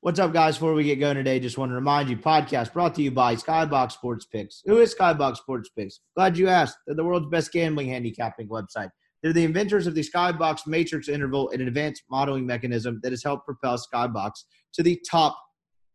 [0.00, 0.54] What's up, guys?
[0.54, 3.34] Before we get going today, just want to remind you podcast brought to you by
[3.34, 4.62] Skybox Sports Picks.
[4.64, 5.98] Who is Skybox Sports Picks?
[6.14, 6.78] Glad you asked.
[6.86, 8.90] They're the world's best gambling handicapping website.
[9.20, 13.44] They're the inventors of the Skybox Matrix Interval, an advanced modeling mechanism that has helped
[13.44, 14.30] propel Skybox
[14.74, 15.36] to the top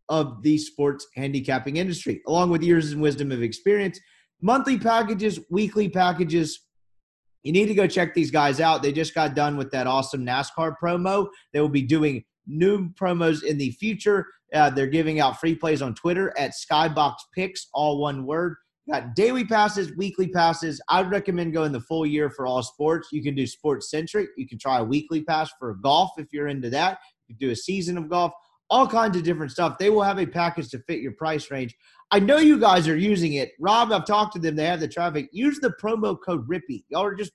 [0.09, 3.97] of the sports handicapping industry, along with years and wisdom of experience.
[4.41, 6.59] Monthly packages, weekly packages.
[7.43, 8.83] You need to go check these guys out.
[8.83, 11.29] They just got done with that awesome NASCAR promo.
[11.53, 14.27] They will be doing new promos in the future.
[14.53, 18.55] Uh, they're giving out free plays on Twitter at Skybox Picks, all one word.
[18.91, 20.81] Got daily passes, weekly passes.
[20.89, 23.09] I'd recommend going the full year for all sports.
[23.13, 24.29] You can do sports centric.
[24.35, 26.99] You can try a weekly pass for golf if you're into that.
[27.27, 28.33] You can do a season of golf,
[28.69, 29.77] all kinds of different stuff.
[29.77, 31.73] They will have a package to fit your price range.
[32.11, 33.51] I know you guys are using it.
[33.57, 34.57] Rob, I've talked to them.
[34.57, 35.29] They have the traffic.
[35.31, 36.83] Use the promo code RIPPY.
[36.89, 37.31] Y'all are just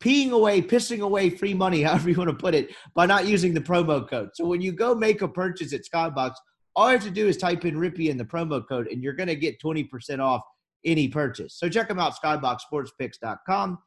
[0.00, 3.54] peeing away, pissing away free money, however you want to put it, by not using
[3.54, 4.30] the promo code.
[4.34, 6.34] So when you go make a purchase at Skybox,
[6.74, 9.14] all you have to do is type in Rippy in the promo code, and you're
[9.14, 10.42] going to get 20% off
[10.84, 11.54] any purchase.
[11.54, 13.78] So check them out, skyboxsportspicks.com.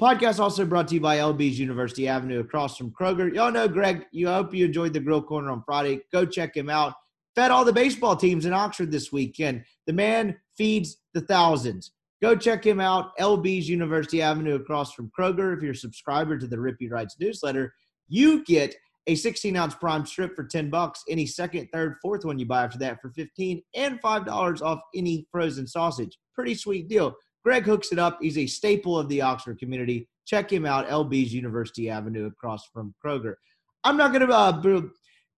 [0.00, 3.32] Podcast also brought to you by LB's University Avenue across from Kroger.
[3.32, 4.06] Y'all know Greg.
[4.10, 6.00] You hope you enjoyed the Grill Corner on Friday.
[6.12, 6.94] Go check him out.
[7.36, 9.64] Fed all the baseball teams in Oxford this weekend.
[9.86, 11.92] The man feeds the thousands.
[12.24, 13.14] Go check him out.
[13.18, 15.54] LB's University Avenue across from Kroger.
[15.54, 17.74] If you're a subscriber to the Rippy Writes newsletter,
[18.08, 18.74] you get
[19.06, 21.04] a 16 ounce prime strip for 10 bucks.
[21.06, 25.26] Any second, third, fourth one you buy after that for 15 and $5 off any
[25.30, 26.16] frozen sausage.
[26.34, 27.14] Pretty sweet deal.
[27.44, 28.16] Greg hooks it up.
[28.22, 30.08] He's a staple of the Oxford community.
[30.24, 30.88] Check him out.
[30.88, 33.34] LB's University Avenue across from Kroger.
[33.84, 34.80] I'm not going to uh,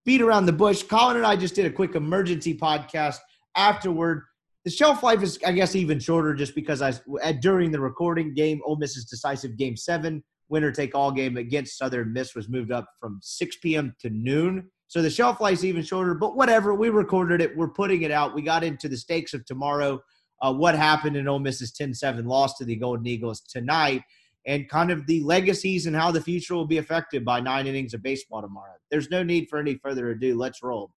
[0.05, 0.83] beat around the bush.
[0.83, 3.17] Colin and I just did a quick emergency podcast
[3.57, 4.23] afterward
[4.67, 6.91] the shelf life is, I guess, even shorter just because I
[7.23, 11.77] at, during the recording game, Ole Miss's decisive game seven winner take all game against
[11.77, 13.95] Southern Miss was moved up from 6 p.m.
[14.01, 14.69] to noon.
[14.89, 16.75] So the shelf life is even shorter, but whatever.
[16.75, 17.55] We recorded it.
[17.55, 18.35] We're putting it out.
[18.35, 20.01] We got into the stakes of tomorrow.
[20.41, 24.01] Uh, what happened in Ole Miss's 10-7 loss to the Golden Eagles tonight,
[24.47, 27.93] and kind of the legacies and how the future will be affected by nine innings
[27.93, 28.75] of baseball tomorrow.
[28.91, 30.37] There's no need for any further ado.
[30.37, 30.91] Let's roll.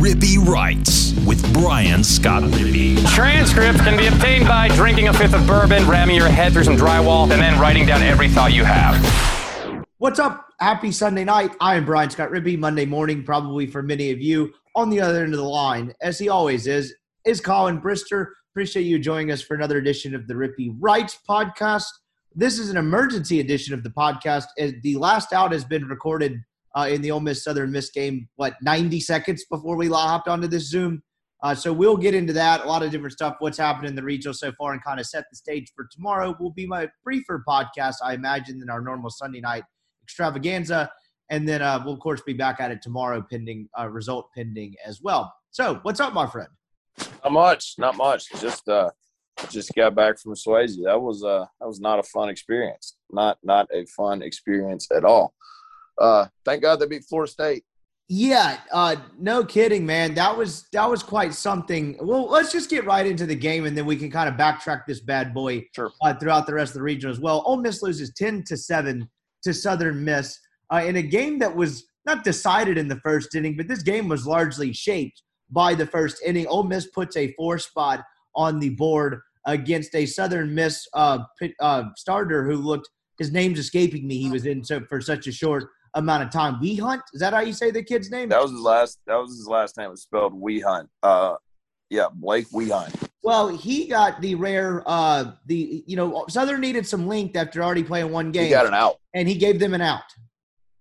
[0.00, 2.96] Rippy Writes with Brian Scott Rippy.
[3.14, 6.76] Transcripts can be obtained by drinking a fifth of bourbon, ramming your head through some
[6.76, 8.94] drywall, and then writing down every thought you have.
[9.98, 10.48] What's up?
[10.60, 11.52] Happy Sunday night.
[11.60, 12.58] I am Brian Scott Rippy.
[12.58, 14.52] Monday morning, probably for many of you.
[14.74, 16.94] On the other end of the line, as he always is,
[17.24, 18.26] is Colin Brister.
[18.52, 21.86] Appreciate you joining us for another edition of the Rippy Writes podcast.
[22.34, 24.46] This is an emergency edition of the podcast.
[24.58, 26.42] As the last out has been recorded
[26.74, 30.48] uh, in the Ole Miss Southern Miss game, what, 90 seconds before we hopped onto
[30.48, 31.02] this Zoom.
[31.42, 34.02] Uh, so we'll get into that, a lot of different stuff, what's happened in the
[34.02, 36.34] regional so far, and kind of set the stage for tomorrow.
[36.40, 39.64] Will be my briefer podcast, I imagine, than our normal Sunday night
[40.02, 40.90] extravaganza.
[41.30, 44.74] And then uh, we'll, of course, be back at it tomorrow, pending uh, result pending
[44.86, 45.32] as well.
[45.50, 46.48] So, what's up, my friend?
[47.22, 48.30] Not much, not much.
[48.40, 48.90] Just uh,
[49.50, 50.76] just got back from Swayze.
[50.82, 52.96] That was uh, that was not a fun experience.
[53.10, 55.34] Not not a fun experience at all
[56.00, 57.64] uh, thank God they beat Florida State.
[58.08, 60.14] Yeah, uh, no kidding, man.
[60.14, 61.96] That was that was quite something.
[62.02, 64.84] Well, let's just get right into the game, and then we can kind of backtrack
[64.86, 65.90] this bad boy sure.
[66.02, 67.42] uh, throughout the rest of the region as well.
[67.46, 69.08] Ole Miss loses ten to seven
[69.42, 70.38] to Southern Miss
[70.70, 74.08] uh, in a game that was not decided in the first inning, but this game
[74.08, 76.46] was largely shaped by the first inning.
[76.46, 78.04] Ole Miss puts a four spot
[78.36, 81.20] on the board against a Southern Miss uh,
[81.58, 82.88] uh, starter who looked.
[83.18, 84.18] His name's escaping me.
[84.18, 86.60] He was in so for such a short amount of time.
[86.60, 88.28] Wehunt is that how you say the kid's name?
[88.28, 88.98] That was his last.
[89.06, 89.86] That was his last name.
[89.86, 90.88] It was spelled Wehunt.
[91.02, 91.36] Uh,
[91.90, 93.08] yeah, Blake Wehunt.
[93.22, 94.82] Well, he got the rare.
[94.86, 98.44] Uh, the you know Southern needed some length after already playing one game.
[98.44, 100.02] He got an out, and he gave them an out.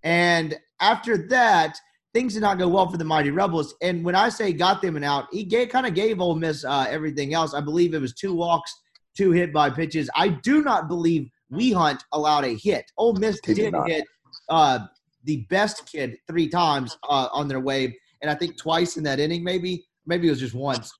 [0.03, 1.77] And after that,
[2.13, 3.75] things did not go well for the Mighty Rebels.
[3.81, 6.65] And when I say got them an out, he gave, kind of gave Ole Miss
[6.65, 7.53] uh, everything else.
[7.53, 8.73] I believe it was two walks,
[9.15, 10.09] two hit by pitches.
[10.15, 12.91] I do not believe Wehunt allowed a hit.
[12.97, 14.05] Ole Miss did, did hit
[14.49, 14.79] uh,
[15.23, 19.19] the best kid three times uh, on their way, and I think twice in that
[19.19, 20.91] inning, maybe maybe it was just once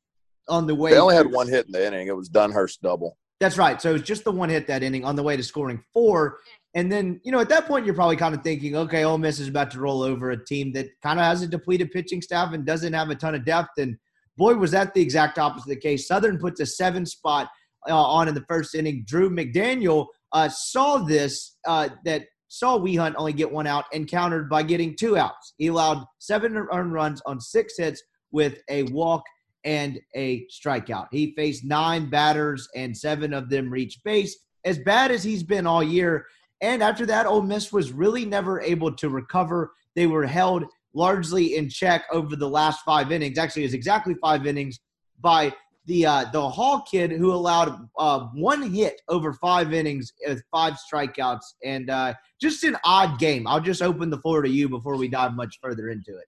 [0.47, 0.91] on the way.
[0.91, 2.07] They only had one hit in the inning.
[2.07, 3.17] It was Dunhurst double.
[3.39, 3.81] That's right.
[3.81, 6.37] So it was just the one hit that inning on the way to scoring four.
[6.75, 9.39] And then, you know, at that point, you're probably kind of thinking, okay, Ole Miss
[9.39, 12.53] is about to roll over a team that kind of has a depleted pitching staff
[12.53, 13.77] and doesn't have a ton of depth.
[13.77, 13.97] And
[14.37, 16.07] boy, was that the exact opposite of the case.
[16.07, 17.49] Southern puts a seven spot
[17.89, 19.03] uh, on in the first inning.
[19.05, 24.47] Drew McDaniel uh, saw this uh, that saw Wehunt only get one out and countered
[24.47, 25.55] by getting two outs.
[25.57, 29.23] He allowed seven earned runs on six hits with a walk
[29.63, 31.07] and a strikeout.
[31.11, 34.37] He faced nine batters and seven of them reached base.
[34.65, 36.27] As bad as he's been all year.
[36.61, 39.73] And after that, Ole Miss was really never able to recover.
[39.95, 40.63] They were held
[40.93, 43.39] largely in check over the last five innings.
[43.39, 44.79] Actually, it's exactly five innings
[45.19, 45.51] by
[45.85, 50.73] the uh, the Hall kid who allowed uh, one hit over five innings with five
[50.73, 53.47] strikeouts, and uh, just an odd game.
[53.47, 56.25] I'll just open the floor to you before we dive much further into it.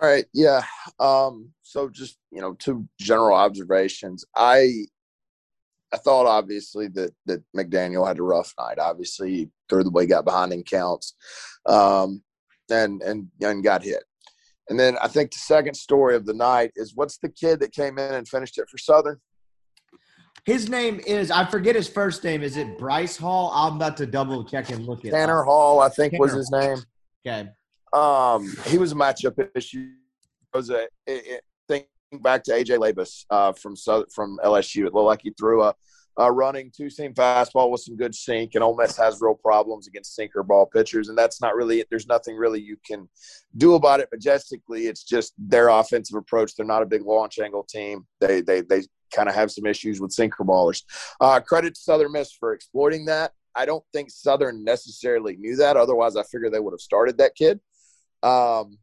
[0.00, 0.62] All right, yeah.
[0.98, 4.24] Um, so just you know, two general observations.
[4.34, 4.70] I
[5.92, 8.78] I thought obviously that that McDaniel had a rough night.
[8.78, 11.14] Obviously, threw the way got behind in counts,
[11.66, 12.22] um,
[12.70, 14.04] and and and got hit.
[14.68, 17.72] And then I think the second story of the night is what's the kid that
[17.72, 19.20] came in and finished it for Southern?
[20.44, 22.42] His name is I forget his first name.
[22.42, 23.50] Is it Bryce Hall?
[23.54, 25.10] I'm about to double check and look at it.
[25.10, 26.78] Tanner Hall, I think Tanner was his name.
[27.26, 27.48] Okay.
[27.92, 29.90] Um, he was a matchup issue.
[30.52, 31.86] It was a it, it, think
[32.22, 34.86] back to AJ Labas uh, from South, from LSU.
[34.86, 35.74] It looked like he threw a,
[36.16, 39.86] a running two seam fastball with some good sink, and Ole Miss has real problems
[39.88, 41.84] against sinker ball pitchers, and that's not really.
[41.90, 43.08] There's nothing really you can
[43.56, 44.08] do about it.
[44.12, 46.54] Majestically, it's just their offensive approach.
[46.54, 48.06] They're not a big launch angle team.
[48.20, 48.82] They they they
[49.14, 50.82] kind of have some issues with sinker ballers.
[51.20, 53.32] Uh, credit to Southern Miss for exploiting that.
[53.56, 55.76] I don't think Southern necessarily knew that.
[55.76, 57.60] Otherwise, I figure they would have started that kid.
[58.22, 58.78] Um,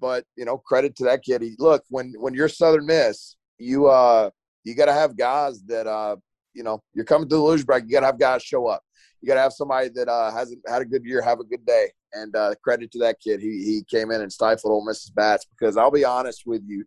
[0.00, 1.42] but you know, credit to that kid.
[1.42, 4.30] He, look, when when you're Southern Miss, you uh
[4.64, 6.16] you got to have guys that uh
[6.54, 7.84] you know you're coming to the luge break.
[7.86, 8.82] You got to have guys show up.
[9.20, 11.64] You got to have somebody that uh, hasn't had a good year have a good
[11.64, 11.90] day.
[12.12, 13.40] And uh, credit to that kid.
[13.40, 16.84] He he came in and stifled Ole Miss's bats because I'll be honest with you,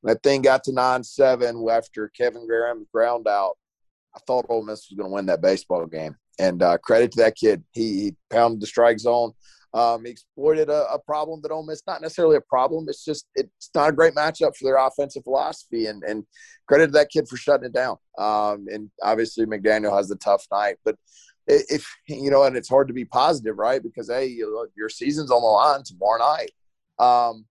[0.00, 3.56] when that thing got to nine seven after Kevin Graham ground out.
[4.14, 6.16] I thought Ole Miss was going to win that baseball game.
[6.38, 7.64] And uh, credit to that kid.
[7.72, 9.32] He, he pounded the strike zone.
[9.74, 12.86] Um, exploited a, a, problem that Ole Miss not necessarily a problem.
[12.88, 15.86] It's just it's not a great matchup for their offensive philosophy.
[15.86, 16.24] And and
[16.66, 17.96] credit to that kid for shutting it down.
[18.16, 20.96] Um, and obviously McDaniel has the tough night, but
[21.48, 23.82] if you know, and it's hard to be positive, right?
[23.82, 26.52] Because hey, you your season's on the line tomorrow night.
[26.98, 27.46] Um,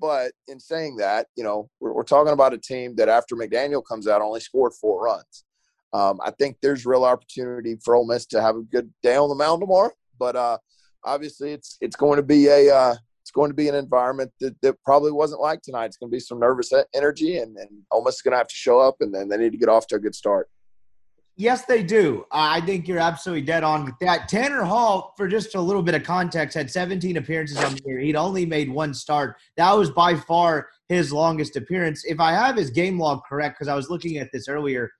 [0.00, 3.82] but in saying that, you know, we're, we're, talking about a team that after McDaniel
[3.84, 5.44] comes out only scored four runs.
[5.92, 9.28] Um, I think there's real opportunity for Ole Miss to have a good day on
[9.28, 9.90] the mound tomorrow.
[10.18, 10.58] But uh,
[11.08, 14.60] obviously it's it's going to be a uh, it's going to be an environment that,
[14.62, 15.86] that probably wasn't like tonight.
[15.86, 18.78] It's going to be some nervous energy, and, and almost going to have to show
[18.78, 20.48] up, and then they need to get off to a good start.
[21.36, 22.24] Yes, they do.
[22.32, 24.28] I think you're absolutely dead on with that.
[24.28, 27.98] Tanner Hall, for just a little bit of context, had 17 appearances on the year.
[28.00, 29.36] He'd only made one start.
[29.56, 32.04] That was by far his longest appearance.
[32.04, 34.90] If I have his game log correct, because I was looking at this earlier,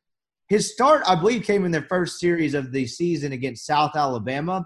[0.48, 4.64] his start, I believe, came in the first series of the season against South Alabama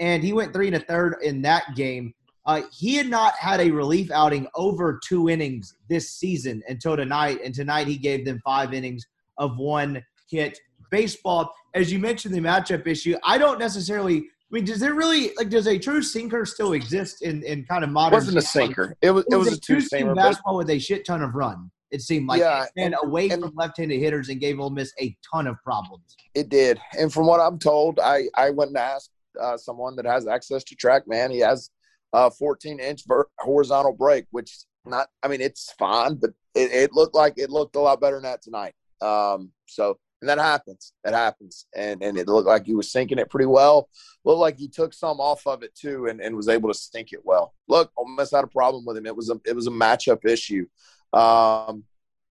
[0.00, 2.12] and he went three and a third in that game.
[2.46, 7.38] Uh, he had not had a relief outing over two innings this season until tonight,
[7.44, 9.06] and tonight he gave them five innings
[9.36, 10.58] of one hit
[10.90, 11.52] baseball.
[11.74, 14.16] As you mentioned, the matchup issue, I don't necessarily.
[14.16, 17.84] I mean, does there really like does a true sinker still exist in, in kind
[17.84, 18.14] of modern?
[18.14, 18.96] It wasn't a sinker.
[19.00, 21.34] It was it was, it was a two seam basketball with a shit ton of
[21.34, 21.70] run.
[21.92, 25.16] It seemed like yeah, and away and, from left-handed hitters and gave Ole Miss a
[25.32, 26.16] ton of problems.
[26.34, 29.10] It did, and from what I'm told, I I went and asked
[29.40, 31.30] uh, someone that has access to TrackMan.
[31.32, 31.70] He has
[32.12, 33.04] a 14 inch
[33.38, 37.76] horizontal break, which not, I mean, it's fine, but it, it, looked like it looked
[37.76, 38.74] a lot better than that tonight.
[39.00, 40.92] Um, so, and that happens.
[41.04, 41.66] It happens.
[41.74, 43.88] And, and it looked like he was sinking it pretty well.
[44.24, 47.12] Looked like he took some off of it too and, and was able to sink
[47.12, 47.54] it well.
[47.68, 49.06] Look, almost had a problem with him.
[49.06, 50.66] It was a, it was a matchup issue.
[51.12, 51.84] Um,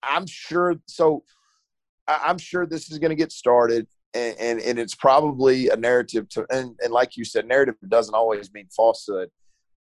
[0.04, 0.76] I'm sure.
[0.88, 1.24] So,
[2.08, 6.28] I'm sure this is going to get started and, and, and it's probably a narrative
[6.30, 9.30] to and, and like you said, narrative doesn't always mean falsehood.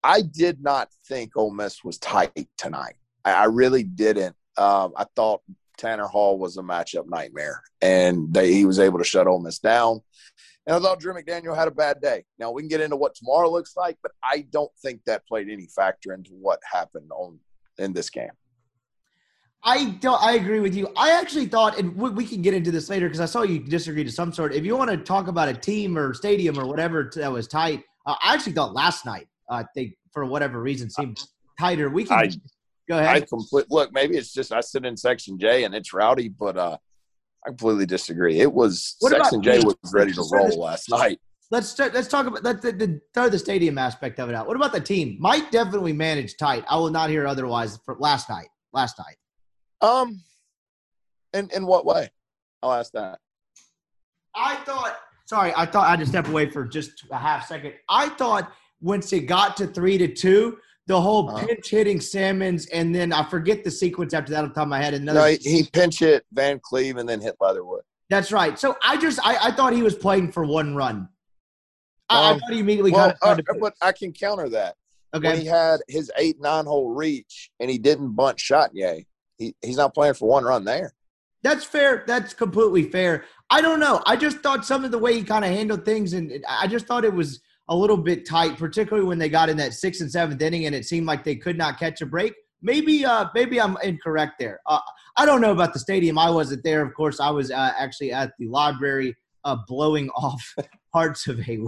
[0.03, 2.95] I did not think Ole Miss was tight tonight.
[3.23, 4.35] I, I really didn't.
[4.57, 5.41] Um, I thought
[5.77, 9.59] Tanner Hall was a matchup nightmare, and they, he was able to shut Ole Miss
[9.59, 10.01] down.
[10.67, 12.23] And I thought Drew McDaniel had a bad day.
[12.39, 15.49] Now we can get into what tomorrow looks like, but I don't think that played
[15.49, 17.39] any factor into what happened on
[17.77, 18.31] in this game.
[19.67, 20.21] I don't.
[20.21, 20.89] I agree with you.
[20.95, 23.59] I actually thought, and we, we can get into this later because I saw you
[23.59, 24.53] disagree to some sort.
[24.53, 27.83] If you want to talk about a team or stadium or whatever that was tight,
[28.05, 31.19] uh, I actually thought last night, uh, they for whatever reason seemed
[31.59, 31.89] tighter.
[31.89, 32.29] We can I,
[32.87, 33.07] go ahead.
[33.07, 33.91] I complete, look.
[33.91, 36.77] Maybe it's just I sit in section J and it's rowdy, but uh,
[37.43, 38.39] I completely disagree.
[38.41, 41.19] It was what section J was ready to roll last night.
[41.49, 44.45] Let's start, let's talk about let the, the throw the stadium aspect of it out.
[44.45, 45.17] What about the team?
[45.19, 46.63] Mike definitely managed tight.
[46.69, 48.47] I will not hear otherwise for last night.
[48.71, 49.15] Last night.
[49.81, 50.21] Um,
[51.33, 52.09] in in what way?
[52.63, 53.19] I'll ask that.
[54.35, 54.97] I thought.
[55.27, 57.73] Sorry, I thought I had to step away for just a half second.
[57.89, 61.47] I thought once it got to three to two, the whole uh-huh.
[61.47, 64.69] pinch hitting Simmons, and then I forget the sequence after that off the top of
[64.69, 64.93] my head.
[64.93, 67.81] Another no, he, he pinch hit Van Cleve and then hit Leatherwood.
[68.09, 68.59] That's right.
[68.59, 71.09] So I just I, I thought he was playing for one run.
[72.07, 74.75] I, um, I thought he immediately well, uh, but I can counter that.
[75.15, 75.29] Okay.
[75.29, 79.05] when he had his eight nine hole reach and he didn't bunt Chatagnier,
[79.37, 80.93] he he's not playing for one run there.
[81.43, 82.03] That's fair.
[82.07, 83.25] That's completely fair.
[83.49, 84.01] I don't know.
[84.05, 86.67] I just thought some of the way he kind of handled things, and it- I
[86.67, 90.01] just thought it was a little bit tight, particularly when they got in that sixth
[90.01, 92.33] and seventh inning, and it seemed like they could not catch a break.
[92.61, 94.59] Maybe, uh, maybe I'm incorrect there.
[94.65, 94.79] Uh,
[95.17, 96.17] I don't know about the stadium.
[96.17, 96.81] I wasn't there.
[96.83, 100.55] Of course, I was uh, actually at the library, uh, blowing off
[100.91, 101.59] parts of a,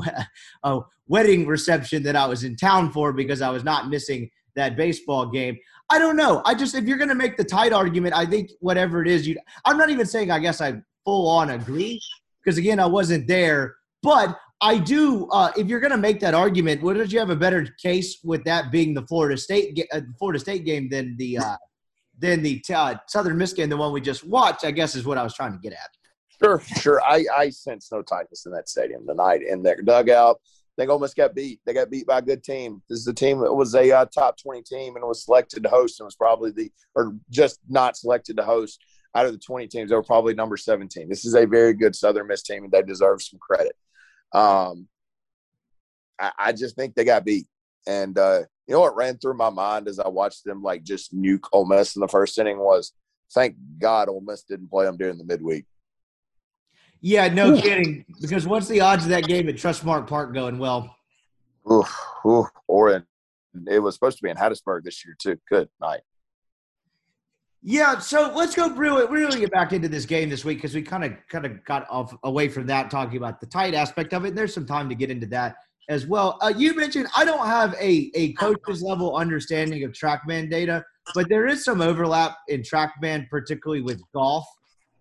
[0.64, 4.76] a wedding reception that I was in town for because I was not missing that
[4.76, 5.58] baseball game.
[5.90, 6.42] I don't know.
[6.46, 9.28] I just if you're going to make the tight argument, I think whatever it is,
[9.28, 9.38] you.
[9.66, 12.02] I'm not even saying I guess I full on agree
[12.44, 15.28] because again I wasn't there, but I do.
[15.30, 18.44] Uh, if you're going to make that argument, wouldn't you have a better case with
[18.46, 21.58] that being the Florida State uh, Florida State game than the uh,
[22.20, 24.66] than the uh, Southern Miss game, the one we just watched?
[24.66, 25.90] I guess is what I was trying to get at.
[26.44, 27.02] Sure, sure.
[27.04, 30.40] I, I sense no tightness in that stadium tonight in their dugout.
[30.78, 31.60] They almost got beat.
[31.66, 32.84] They got beat by a good team.
[32.88, 35.70] This is a team that was a uh, top 20 team and was selected to
[35.70, 38.80] host and was probably the, or just not selected to host
[39.16, 39.90] out of the 20 teams.
[39.90, 41.10] They were probably number 17.
[41.10, 43.76] This is a very good Southern Miss team and they deserve some credit.
[44.34, 44.88] Um,
[46.20, 47.48] I, I just think they got beat.
[47.88, 51.16] And uh, you know what ran through my mind as I watched them like just
[51.16, 52.92] nuke Ole Miss in the first inning was,
[53.34, 55.66] thank God Ole Miss didn't play them during the midweek.
[57.02, 58.06] Yeah, no kidding.
[58.22, 60.96] Because what's the odds of that game at Trustmark Park going well?
[61.72, 63.06] Oof, oof, or in,
[63.70, 65.38] it was supposed to be in Hattiesburg this year too.
[65.50, 66.02] Good night.
[67.64, 70.82] Yeah, so let's go really, really get back into this game this week because we
[70.82, 74.24] kind of kind of got off away from that talking about the tight aspect of
[74.26, 74.30] it.
[74.30, 75.56] And there's some time to get into that
[75.90, 76.38] as well.
[76.42, 81.28] Uh, you mentioned I don't have a a coach's level understanding of TrackMan data, but
[81.30, 84.46] there is some overlap in TrackMan, particularly with golf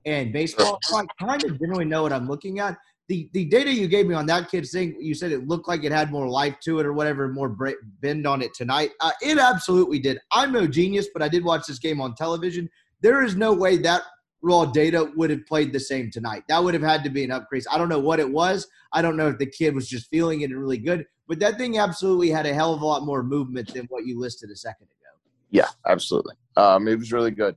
[0.07, 0.79] and baseball.
[0.83, 2.79] So I kind of generally know what I'm looking at.
[3.09, 5.85] The the data you gave me on that kid's thing, you said it looked like
[5.85, 7.55] it had more life to it or whatever, more
[8.01, 8.91] bend on it tonight.
[9.01, 10.19] Uh, it absolutely did.
[10.33, 12.69] I'm no genius, but I did watch this game on television.
[13.03, 14.03] There is no way that
[14.43, 16.45] raw data would have played the same tonight.
[16.49, 17.65] That would have had to be an upgrade.
[17.71, 18.67] I don't know what it was.
[18.93, 21.59] I don't know if the kid was just feeling it and really good, but that
[21.59, 24.57] thing absolutely had a hell of a lot more movement than what you listed a
[24.57, 25.19] second ago.
[25.51, 26.35] Yeah, absolutely.
[26.57, 27.57] Um, it was really good.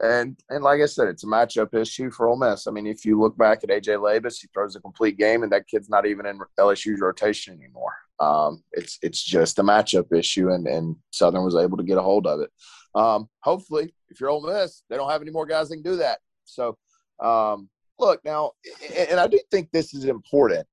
[0.00, 2.66] And and like I said, it's a matchup issue for Ole Miss.
[2.66, 5.50] I mean, if you look back at AJ Labas, he throws a complete game, and
[5.50, 7.94] that kid's not even in LSU's rotation anymore.
[8.20, 12.02] Um, it's it's just a matchup issue, and and Southern was able to get a
[12.02, 12.50] hold of it.
[12.94, 15.96] Um, hopefully, if you're Ole Miss, they don't have any more guys that can do
[15.96, 16.18] that.
[16.44, 16.78] So,
[17.20, 18.52] um, look now,
[18.96, 20.66] and I do think this is important.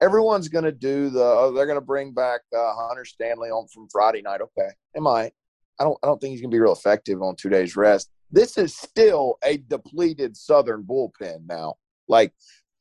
[0.00, 1.22] Everyone's going to do the.
[1.22, 4.40] Oh, they're going to bring back uh, Hunter Stanley on from Friday night.
[4.40, 5.32] Okay, they might.
[5.80, 5.98] I don't.
[6.02, 8.08] I don't think he's going to be real effective on two days rest.
[8.32, 11.74] This is still a depleted Southern bullpen now.
[12.08, 12.32] Like,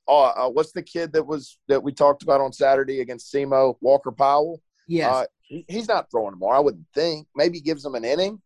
[0.08, 3.76] uh, uh, what's the kid that was that we talked about on Saturday against SEMO,
[3.82, 4.62] Walker Powell?
[4.88, 5.14] Yes.
[5.14, 6.56] Uh, he's not throwing more.
[6.56, 7.28] I wouldn't think.
[7.36, 8.42] Maybe gives him an inning.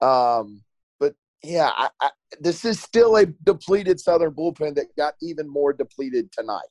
[0.00, 0.62] Um,
[0.98, 5.72] but yeah, I, I, this is still a depleted Southern bullpen that got even more
[5.72, 6.68] depleted tonight.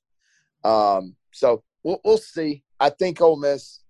[0.63, 2.63] Um, so we'll, we'll see.
[2.79, 3.81] I think Ole Miss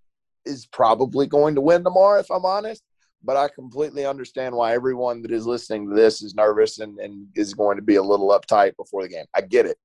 [0.45, 2.83] is probably going to win tomorrow, if I'm honest.
[3.23, 7.27] But I completely understand why everyone that is listening to this is nervous and, and
[7.35, 9.25] is going to be a little uptight before the game.
[9.35, 9.77] I get it.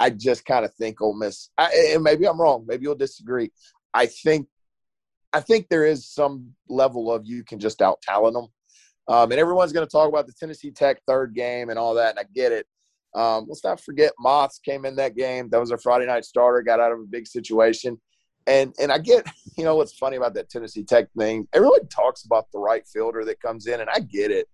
[0.00, 2.64] I just kind of think Ole Miss, I, and maybe I'm wrong.
[2.66, 3.52] Maybe you'll disagree.
[3.92, 4.48] I think
[5.32, 8.48] I think there is some level of you can just out talent them.
[9.06, 12.10] Um, and everyone's going to talk about the Tennessee Tech third game and all that,
[12.10, 12.66] and I get it.
[13.14, 15.48] Um, let's not forget Moths came in that game.
[15.50, 18.00] That was a Friday night starter, got out of a big situation.
[18.50, 19.26] And and I get,
[19.56, 21.46] you know, what's funny about that Tennessee Tech thing?
[21.54, 24.48] Everyone talks about the right fielder that comes in, and I get it.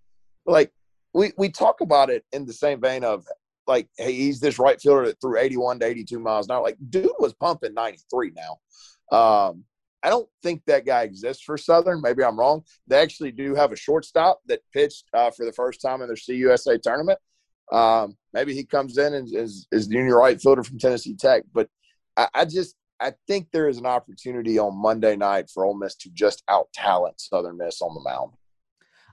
[0.45, 0.71] Like
[1.13, 3.25] we we talk about it in the same vein of
[3.65, 6.63] like, hey, he's this right fielder that threw 81 to 82 miles an hour.
[6.63, 9.17] Like, dude was pumping 93 now.
[9.17, 9.65] Um,
[10.03, 12.01] I don't think that guy exists for Southern.
[12.01, 12.63] Maybe I'm wrong.
[12.87, 16.15] They actually do have a shortstop that pitched uh, for the first time in their
[16.15, 17.19] CUSA tournament.
[17.73, 21.43] Um, maybe he comes in and is, is the junior right fielder from Tennessee Tech.
[21.53, 21.67] But
[22.15, 25.95] I, I just I think there is an opportunity on Monday night for Ole Miss
[25.97, 28.33] to just out talent Southern Miss on the mound.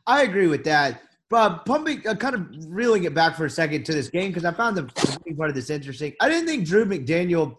[0.07, 1.03] I agree with that.
[1.31, 4.45] But pumping, uh, kind of reeling it back for a second to this game because
[4.45, 4.83] I found the,
[5.25, 6.13] the part of this interesting.
[6.21, 7.57] I didn't think Drew McDaniel.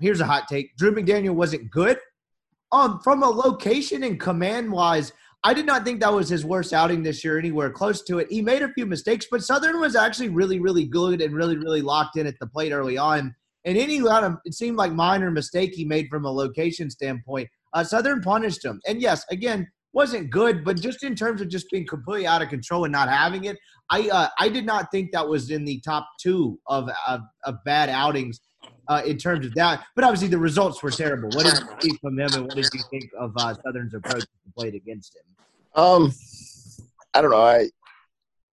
[0.00, 1.98] Here's a hot take: Drew McDaniel wasn't good.
[2.72, 5.12] Um, from a location and command wise,
[5.44, 8.26] I did not think that was his worst outing this year, anywhere close to it.
[8.30, 11.82] He made a few mistakes, but Southern was actually really, really good and really, really
[11.82, 13.34] locked in at the plate early on.
[13.66, 17.48] And any kind of it seemed like minor mistake he made from a location standpoint,
[17.74, 18.80] uh, Southern punished him.
[18.86, 22.48] And yes, again, wasn't good, but just in terms of just being completely out of
[22.48, 23.58] control and not having it,
[23.90, 27.56] I uh, I did not think that was in the top two of of, of
[27.64, 28.40] bad outings
[28.88, 29.84] uh, in terms of that.
[29.94, 31.30] But obviously, the results were terrible.
[31.30, 34.22] What did you see from him, and what did you think of uh, Southern's approach
[34.22, 35.82] to played against him?
[35.82, 36.12] Um,
[37.14, 37.42] I don't know.
[37.42, 37.70] I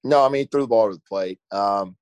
[0.04, 1.40] no, I mean, he threw the ball to the plate.
[1.52, 1.96] Um,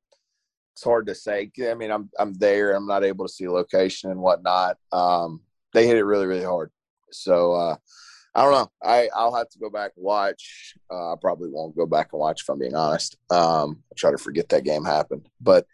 [0.82, 1.52] it's hard to say.
[1.70, 2.72] I mean, I'm I'm there.
[2.76, 4.78] I'm not able to see location and whatnot.
[4.92, 5.42] Um,
[5.74, 6.72] they hit it really, really hard.
[7.12, 7.76] So uh,
[8.34, 8.72] I don't know.
[8.84, 10.74] I I'll have to go back and watch.
[10.90, 13.16] Uh, I probably won't go back and watch if I'm being honest.
[13.30, 15.68] Um, I try to forget that game happened, but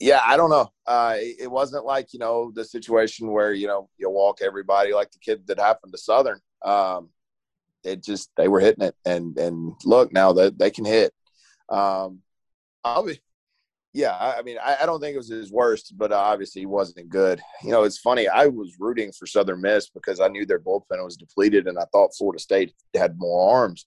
[0.00, 0.72] yeah, I don't know.
[0.86, 5.10] Uh, it, wasn't like you know the situation where you know you walk everybody like
[5.10, 6.40] the kid that happened to Southern.
[6.64, 7.10] Um,
[7.84, 11.12] it just they were hitting it, and and look now that they can hit.
[11.68, 12.20] Um,
[12.82, 13.20] I'll be,
[13.96, 14.16] yeah.
[14.16, 17.08] I, mean, I, I, don't think it was his worst, but uh, obviously he wasn't
[17.08, 17.40] good.
[17.62, 18.28] You know, it's funny.
[18.28, 21.84] I was rooting for Southern Miss because I knew their bullpen was depleted, and I
[21.92, 23.86] thought Florida State had more arms.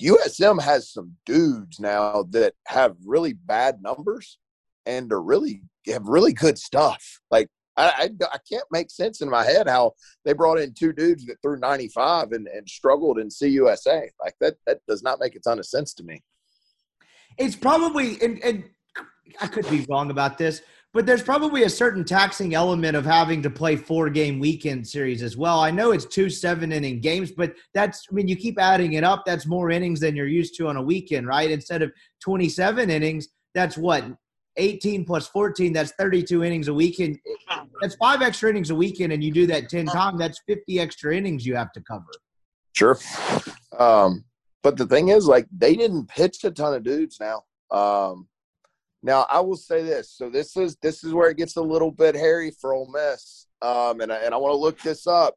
[0.00, 4.38] USM has some dudes now that have really bad numbers
[4.84, 7.02] and are really have really good stuff.
[7.30, 7.48] Like
[7.78, 9.92] I, I, I, can't make sense in my head how
[10.24, 14.08] they brought in two dudes that threw 95 and, and struggled in CUSA.
[14.22, 16.22] Like that, that does not make a ton of sense to me.
[17.38, 18.64] It's probably, and, and
[19.40, 23.42] I could be wrong about this, but there's probably a certain taxing element of having
[23.42, 25.60] to play four game weekend series as well.
[25.60, 29.04] I know it's two seven inning games, but that's, I mean, you keep adding it
[29.04, 29.24] up.
[29.24, 31.50] That's more innings than you're used to on a weekend, right?
[31.50, 34.04] Instead of 27 innings, that's what
[34.56, 37.18] 18 plus 14, that's 32 innings a weekend.
[37.80, 41.16] That's five extra innings a weekend, and you do that 10 times, that's 50 extra
[41.16, 42.10] innings you have to cover.
[42.72, 42.98] Sure.
[43.78, 44.24] Um,
[44.62, 47.44] but the thing is, like, they didn't pitch a ton of dudes now.
[47.70, 48.28] Um,
[49.02, 50.10] now I will say this.
[50.10, 53.46] So this is this is where it gets a little bit hairy for Ole Miss.
[53.62, 55.34] Um, and I, and I want to look this up.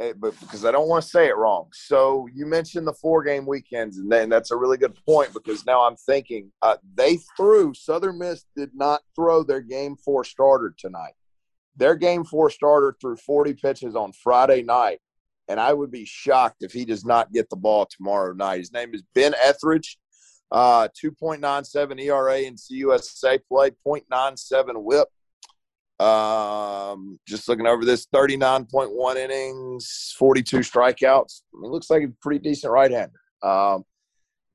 [0.00, 1.68] Eh, but because I don't want to say it wrong.
[1.72, 5.64] So you mentioned the four game weekends, and then that's a really good point because
[5.66, 10.74] now I'm thinking uh, they threw Southern Miss did not throw their game four starter
[10.76, 11.14] tonight.
[11.76, 15.00] Their game four starter threw 40 pitches on Friday night,
[15.48, 18.60] and I would be shocked if he does not get the ball tomorrow night.
[18.60, 19.98] His name is Ben Etheridge.
[20.50, 25.08] Uh, 2.97 ERA in CUSA play, 0.97 whip.
[26.00, 31.42] Um, just looking over this 39.1 innings, 42 strikeouts.
[31.54, 33.20] I mean, looks like a pretty decent right hander.
[33.42, 33.84] Um,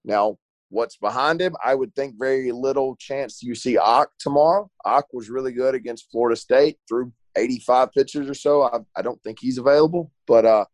[0.05, 0.37] now,
[0.69, 1.55] what's behind him?
[1.63, 4.69] I would think very little chance you see Ock tomorrow.
[4.85, 8.63] Ock was really good against Florida State, threw 85 pitches or so.
[8.63, 10.65] I, I don't think he's available, but uh,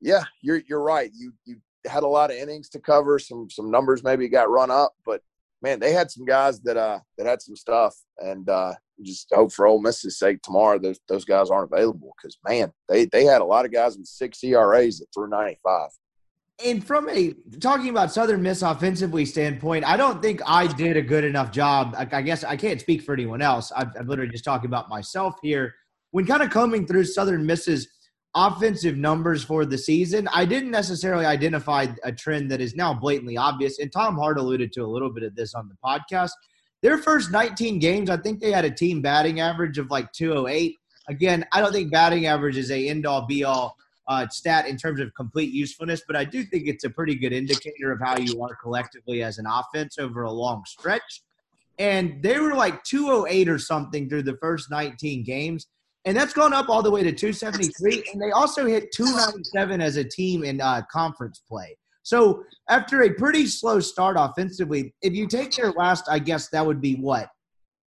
[0.00, 1.10] yeah, you're you're right.
[1.14, 1.56] You you
[1.86, 3.18] had a lot of innings to cover.
[3.18, 5.22] Some some numbers maybe got run up, but
[5.62, 9.52] man, they had some guys that uh that had some stuff, and uh, just hope
[9.52, 13.40] for Ole Miss's sake tomorrow those those guys aren't available because man, they they had
[13.40, 15.90] a lot of guys with six ERAs that threw ninety five.
[16.64, 21.02] And from a talking about Southern Miss offensively standpoint, I don't think I did a
[21.02, 21.94] good enough job.
[21.96, 23.70] I, I guess I can't speak for anyone else.
[23.76, 25.74] I'm, I'm literally just talking about myself here.
[26.10, 27.86] When kind of combing through Southern Miss's
[28.34, 33.36] offensive numbers for the season, I didn't necessarily identify a trend that is now blatantly
[33.36, 33.78] obvious.
[33.78, 36.30] And Tom Hart alluded to a little bit of this on the podcast.
[36.82, 40.76] Their first 19 games, I think they had a team batting average of like 208.
[41.08, 44.76] Again, I don't think batting average is a end all be all uh, stat in
[44.76, 48.16] terms of complete usefulness, but I do think it's a pretty good indicator of how
[48.18, 51.22] you are collectively as an offense over a long stretch.
[51.78, 55.66] And they were like 208 or something through the first 19 games
[56.08, 58.02] and that's gone up all the way to 273.
[58.12, 61.76] And they also hit 297 as a team in uh, conference play.
[62.02, 66.64] So after a pretty slow start offensively, if you take their last, I guess that
[66.64, 67.28] would be what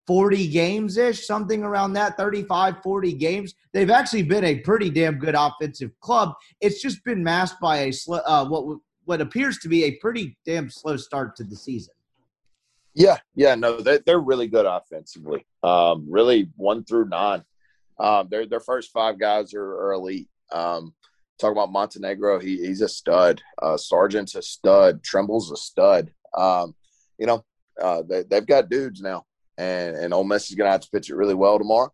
[0.05, 3.53] 40 games ish, something around that 35, 40 games.
[3.71, 6.33] They've actually been a pretty damn good offensive club.
[6.59, 10.37] It's just been masked by a slow, uh, what what appears to be a pretty
[10.45, 11.93] damn slow start to the season.
[12.93, 15.45] Yeah, yeah, no, they're, they're really good offensively.
[15.63, 17.43] Um, really one through nine.
[17.99, 20.29] Um, their their first five guys are, are elite.
[20.51, 20.93] Um,
[21.39, 23.41] talk about Montenegro, he, he's a stud.
[23.61, 25.03] Uh, Sargent's a stud.
[25.03, 26.11] Trimble's a stud.
[26.37, 26.75] Um,
[27.17, 27.43] you know,
[27.81, 29.25] uh, they, they've got dudes now,
[29.57, 31.91] and and Ole Miss is going to have to pitch it really well tomorrow.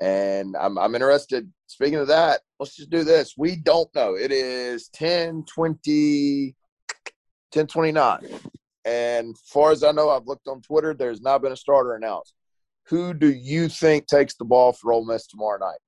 [0.00, 1.50] And I'm I'm interested.
[1.66, 3.34] Speaking of that, let's just do this.
[3.36, 4.14] We don't know.
[4.14, 6.54] It is 10 20,
[7.52, 8.20] 10 29.
[8.84, 12.34] And far as I know, I've looked on Twitter, there's not been a starter announced.
[12.88, 15.78] Who do you think takes the ball for Ole Miss tomorrow night?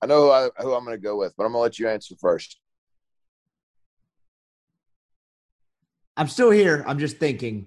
[0.00, 1.78] I know who, I, who I'm going to go with, but I'm going to let
[1.78, 2.60] you answer first.
[6.16, 6.84] I'm still here.
[6.86, 7.66] I'm just thinking.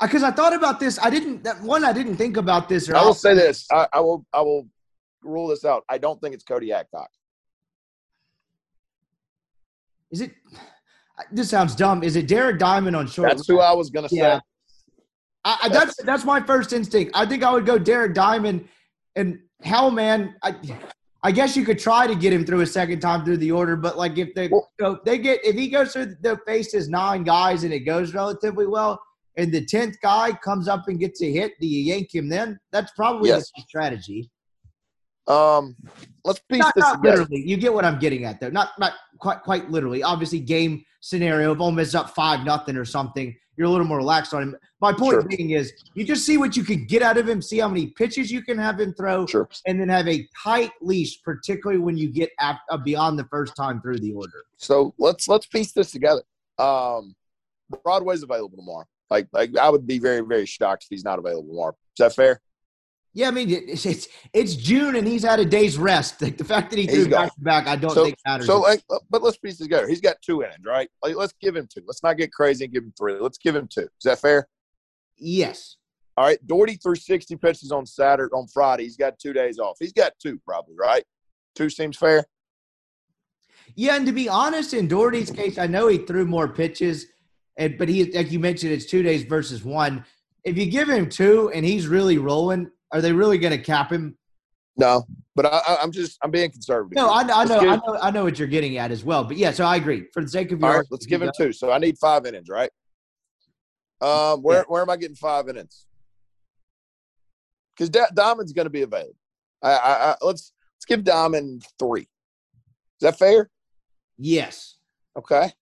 [0.00, 0.98] Because uh, I thought about this.
[1.00, 1.44] I didn't.
[1.44, 2.90] That one, I didn't think about this.
[2.90, 3.66] I will say this.
[3.72, 4.26] I, I will.
[4.32, 4.68] I will
[5.22, 5.84] rule this out.
[5.88, 7.08] I don't think it's Cody Adcock.
[10.10, 10.32] Is it?
[11.32, 12.02] This sounds dumb.
[12.02, 13.30] Is it Derek Diamond on short?
[13.30, 14.36] That's who I was going to Yeah.
[14.36, 14.42] say.
[15.62, 17.12] I, that's that's my first instinct.
[17.14, 18.68] I think I would go Derek Diamond,
[19.16, 20.54] and hell, man, I,
[21.22, 23.76] I guess you could try to get him through a second time through the order,
[23.76, 27.24] but like if they Well- so they get if he goes through the faces nine
[27.24, 29.00] guys and it goes relatively well,
[29.36, 32.58] and the tenth guy comes up and gets a hit, do you yank him then?
[32.72, 33.50] That's probably Yes.
[33.56, 34.30] the strategy.
[35.26, 35.76] Um,
[36.24, 37.18] let's piece Not, this not together.
[37.22, 37.42] literally.
[37.46, 38.48] You get what I'm getting at, though.
[38.48, 40.02] Not not quite quite literally.
[40.02, 43.98] Obviously, game scenario if Ole Miss up five nothing or something, you're a little more
[43.98, 44.56] relaxed on him.
[44.80, 45.22] My point Sure.
[45.24, 47.88] being is, you just see what you can get out of him, see how many
[47.88, 49.48] pitches you can have him throw, Sure.
[49.66, 53.56] and then have a tight leash, particularly when you get at, uh, beyond the first
[53.56, 54.44] time through the order.
[54.56, 56.22] So let's let's piece this together.
[56.58, 57.16] Um,
[57.82, 58.86] Broadway's available tomorrow.
[59.10, 61.72] Like like I would be very very shocked if he's not available tomorrow.
[61.72, 62.40] Is that fair?
[63.14, 66.20] Yeah, I mean it's it's, it's June and he's had a day's rest.
[66.22, 68.46] Like the fact that he threw back to back, I don't So- think matters.
[68.46, 69.88] So like, uh, but let's piece together.
[69.88, 70.88] He's got two innings, right?
[71.02, 71.82] Like let's give him two.
[71.86, 73.14] Let's not get crazy and give him three.
[73.18, 73.82] Let's give him two.
[73.82, 74.46] Is that fair?
[75.20, 75.76] yes,
[76.16, 76.38] All right.
[76.46, 78.84] Dougherty threw 60 pitches on Saturday on Friday.
[78.84, 79.76] He's got two days off.
[79.80, 81.02] He's got two probably, right?
[81.56, 82.24] Two seems fair.
[83.74, 87.06] Yeah, and to be honest, in Dougherty's case, I know he threw more pitches,
[87.56, 90.04] and but he, like you mentioned, it's two days versus one.
[90.44, 93.92] If you give him two and he's really rolling, are they really going to cap
[93.92, 94.16] him?
[94.76, 96.96] No, but I, I, I'm just I'm being conservative.
[96.96, 99.24] No, I, I know, give- I know, I know what you're getting at as well.
[99.24, 100.06] But yeah, so I agree.
[100.12, 101.52] For the sake of your, All right, let's give him two.
[101.52, 102.70] So I need five innings, right?
[104.00, 104.64] Um, where Yeah.
[104.68, 105.84] where am I getting five innings?
[107.76, 109.14] Because da- Diamond's going to be available.
[109.62, 112.02] I, I, I let's let's give Diamond three.
[112.02, 112.06] Is
[113.00, 113.50] that fair?
[114.16, 114.76] Yes,
[115.16, 115.52] Okay.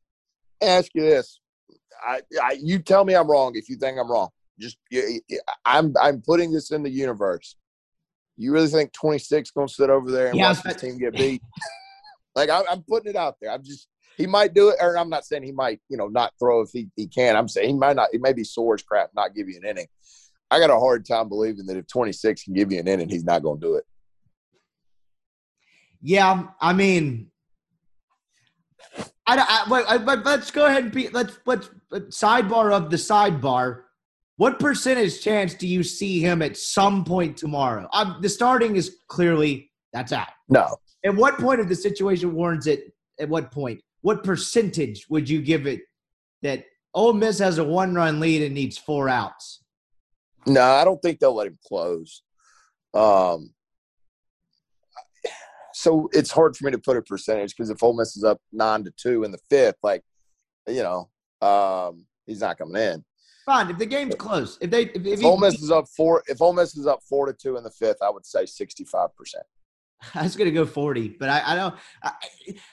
[0.62, 1.40] Ask you this.
[2.06, 4.28] I, I you tell me I'm wrong if you think I'm wrong.
[4.58, 4.78] Just
[5.64, 7.56] I'm I'm putting this in the universe.
[8.38, 11.16] You really think 26 going to sit over there and Yeah, watch his team get
[11.16, 11.42] beat?
[12.34, 13.50] like I, I'm putting it out there.
[13.50, 16.32] I'm just he might do it, or I'm not saying he might you know not
[16.38, 17.36] throw if he, he can.
[17.36, 18.08] I'm saying he might not.
[18.12, 19.88] He may be sore as crap, not give you an inning.
[20.50, 23.24] I got a hard time believing that if 26 can give you an inning, he's
[23.24, 23.84] not going to do it.
[26.00, 26.30] yeah.
[26.30, 27.30] Um, I mean,
[29.26, 29.36] I,
[29.68, 31.68] I, I- but let's go ahead and be, let's let's
[32.10, 33.82] sidebar of the sidebar.
[34.36, 37.88] What percentage chance do you see him at some point tomorrow?
[37.92, 40.28] Um, the starting is clearly that's out.
[40.48, 42.92] No, At what point of the situation warrants it?
[43.18, 43.80] At what point?
[44.02, 45.80] What percentage would you give it
[46.42, 49.62] that Ole Miss has a one-run lead and needs four outs?
[50.46, 52.22] No, I don't think they'll let him close.
[52.92, 53.54] Um,
[55.72, 58.38] so it's hard for me to put a percentage because if Ole Miss is up
[58.52, 60.02] nine to two in the fifth, like
[60.68, 61.08] you know,
[61.46, 63.04] um, he's not coming in.
[63.46, 66.24] Fine, if the game's close, if they if, if If Ole Miss is up four,
[66.26, 69.14] if Ole Miss is up four to two in the fifth, I would say sixty-five
[69.16, 69.44] percent.
[70.16, 71.74] I was going to go forty, but I, I don't.
[72.02, 72.10] I,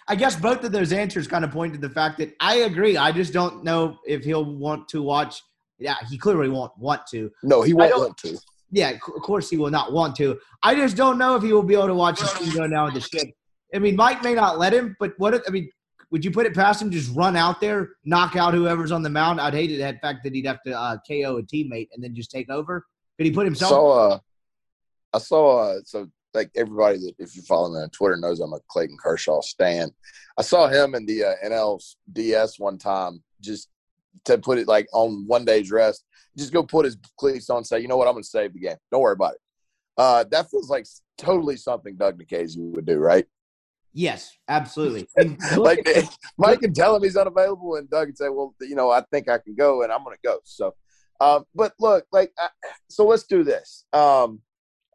[0.08, 2.98] I guess both of those answers kind of point to the fact that I agree.
[2.98, 5.44] I just don't know if he'll want to watch.
[5.78, 7.32] Yeah, he clearly won't want to.
[7.44, 8.38] No, he won't want to.
[8.72, 10.40] Yeah, of course he will not want to.
[10.64, 12.86] I just don't know if he will be able to watch his team go down
[12.92, 13.28] with the ship.
[13.76, 15.36] I mean, Mike may not let him, but what?
[15.36, 15.70] if- I mean,
[16.14, 16.92] would you put it past him?
[16.92, 19.42] Just run out there, knock out whoever's on the mound.
[19.42, 22.14] I'd hate it the fact that he'd have to uh, KO a teammate and then
[22.14, 22.86] just take over.
[23.18, 23.72] Could he put himself?
[23.72, 24.20] So, uh,
[25.12, 28.54] I saw uh, so like everybody that if you follow me on Twitter knows I'm
[28.54, 29.90] a Clayton Kershaw stan.
[30.38, 33.70] I saw him in the uh, NLDS one time just
[34.26, 36.06] to put it like on one day's rest.
[36.38, 38.60] Just go put his cleats on, say, you know what, I'm going to save the
[38.60, 38.78] game.
[38.92, 39.42] Don't worry about it.
[39.98, 40.86] Uh, that feels like
[41.18, 43.26] totally something Doug Nikhazy would do, right?
[43.94, 45.08] Yes, absolutely.
[45.58, 45.88] Like
[46.38, 49.30] Mike can tell him he's unavailable, and Doug can say, "Well, you know, I think
[49.30, 50.74] I can go, and I'm going to go." So,
[51.22, 52.50] um, but look, like, I,
[52.90, 53.86] so let's do this.
[53.94, 54.42] Um,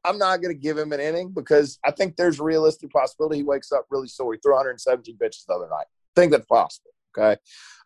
[0.04, 3.38] I'm not going to give him an inning because I think there's a realistic possibility
[3.38, 4.32] he wakes up really sore.
[4.32, 5.87] He threw 117 pitches the other night.
[5.87, 6.90] I think that's possible.
[7.16, 7.37] Okay,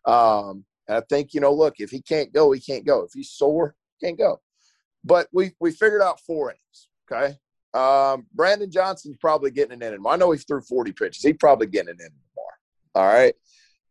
[0.05, 3.01] um, and I think you know, look, if he can't go, he can't go.
[3.01, 4.41] If he's sore, he can't go.
[5.03, 6.87] But we we figured out four innings.
[7.11, 7.37] Okay.
[7.73, 10.03] Um, Brandon Johnson's probably getting an inning.
[10.07, 11.23] I know he threw 40 pitches.
[11.23, 13.07] He's probably getting an inning tomorrow.
[13.07, 13.33] All right.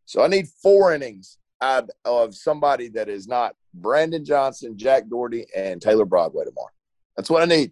[0.05, 5.45] So I need four innings out of somebody that is not Brandon Johnson, Jack Dougherty,
[5.55, 6.71] and Taylor Broadway tomorrow.
[7.15, 7.71] That's what I need.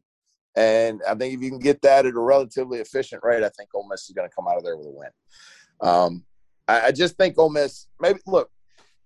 [0.55, 3.69] And I think if you can get that at a relatively efficient rate, I think
[3.73, 5.09] Ole Miss is going to come out of there with a win.
[5.81, 6.25] Um,
[6.67, 8.49] I, I just think Ole Miss, maybe look,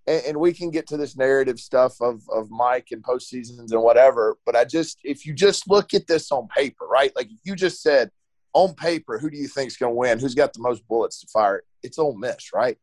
[0.07, 3.81] and, and we can get to this narrative stuff of of Mike and postseasons and
[3.81, 4.37] whatever.
[4.45, 7.11] But I just, if you just look at this on paper, right?
[7.15, 8.09] Like if you just said
[8.53, 10.19] on paper, who do you think is going to win?
[10.19, 11.63] Who's got the most bullets to fire?
[11.83, 12.77] It's Ole Miss, right?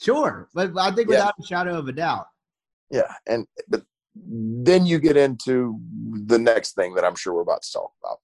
[0.00, 1.16] sure, but I think Yeah.
[1.18, 2.26] without a shadow of a doubt.
[2.90, 3.82] Yeah, and but
[4.16, 5.80] then you get into
[6.26, 8.18] the next thing that I'm sure we're about to talk about.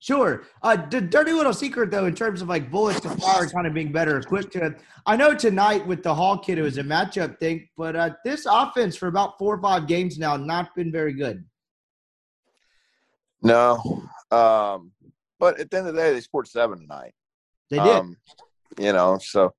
[0.00, 0.44] Sure.
[0.62, 3.74] Uh, the dirty little secret, though, in terms of like bullets to fire kind of
[3.74, 7.38] being better equipped to I know tonight with the Hall kid, it was a matchup
[7.38, 11.12] thing, but uh, this offense for about four or five games now not been very
[11.12, 11.44] good.
[13.42, 14.02] No.
[14.30, 14.92] Um,
[15.38, 17.12] but at the end of the day, they scored seven tonight.
[17.68, 17.86] They did.
[17.86, 18.16] Um,
[18.78, 19.52] you know, so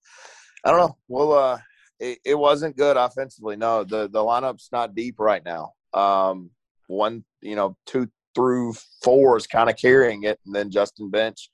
[0.65, 0.97] I don't know.
[1.07, 1.59] Well, uh,
[1.99, 3.55] it, it, wasn't good offensively.
[3.57, 5.73] No, the the lineup's not deep right now.
[5.93, 6.51] Um,
[6.87, 11.49] one, you know, two through four is kind of carrying it, and then Justin Bench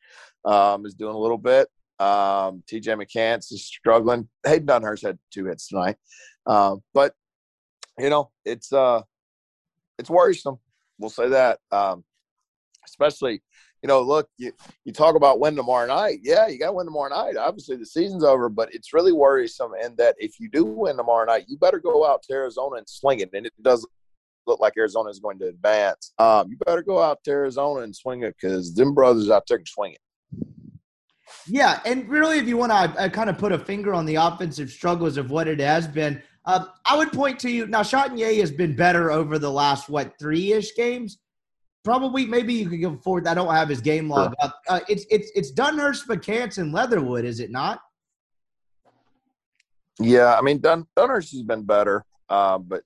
[0.46, 1.68] um, is doing a little bit.
[2.00, 4.30] Um, TJ McCants is struggling.
[4.46, 5.98] Hayden Dunhurst had two hits tonight,
[6.46, 7.14] uh, but
[7.98, 9.02] you know it's uh
[9.98, 10.60] it's worrisome.
[11.00, 12.04] We'll say that, um,
[12.86, 13.42] especially
[13.84, 14.52] you know, look, you,
[14.86, 16.20] you talk about win tomorrow night.
[16.24, 17.38] Yeah, you got to win tomorrow night.
[17.38, 21.26] Obviously, the season's over, but it's really worrisome in that if you do win tomorrow
[21.26, 23.30] night, you better go out to Arizona and swing it.
[23.34, 23.88] And it does
[24.48, 26.14] look like Arizona is going to advance.
[26.18, 29.58] Um, you better go out to Arizona and swing it because them brothers out there
[29.58, 30.00] can swing it.
[31.46, 34.70] Yeah, and really, if you want to kind of put a finger on the offensive
[34.70, 37.82] struggles of what it has been, uh, I would point to you now.
[37.82, 41.20] Chatagnier has been better over the last what three ish games.
[41.84, 43.28] Probably, maybe you could give forward.
[43.28, 44.50] I don't have his game log sure.
[44.50, 44.60] up.
[44.68, 47.80] Uh, it's it's it's Dunhurst, McCants, and Leatherwood, is it not?
[50.00, 52.84] Yeah, I mean Dun, Dunhurst has been better, uh, but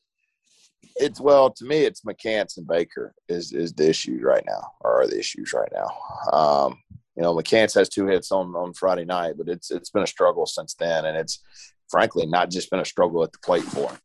[0.96, 5.02] it's well to me it's McCants and Baker is is the issue right now, or
[5.02, 6.38] are the issues right now.
[6.38, 6.78] Um,
[7.16, 10.08] you know, McCants has two hits on on Friday night, but it's it's been a
[10.08, 11.44] struggle since then, and it's
[11.90, 13.98] frankly not just been a struggle at the plate for him.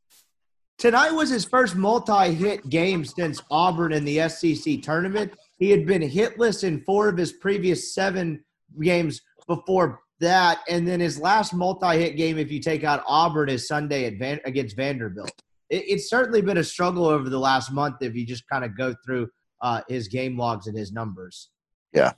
[0.79, 5.33] Tonight was his first multi-hit game since Auburn in the SEC tournament.
[5.59, 8.45] He had been hitless in four of his previous seven
[8.83, 13.67] games before that, and then his last multi-hit game, if you take out Auburn, is
[13.67, 15.33] Sunday Van- against Vanderbilt.
[15.71, 18.77] It, it's certainly been a struggle over the last month if you just kind of
[18.77, 19.29] go through
[19.63, 21.51] uh, his game logs and his numbers.
[21.93, 22.13] Yeah,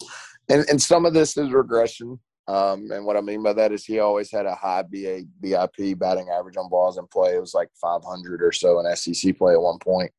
[0.49, 2.19] and and some of this is regression.
[2.49, 5.99] Um, and what I mean by that is he always had a high BA, BIP
[5.99, 7.35] batting average on balls in play.
[7.35, 10.11] It was like 500 or so in SEC play at one point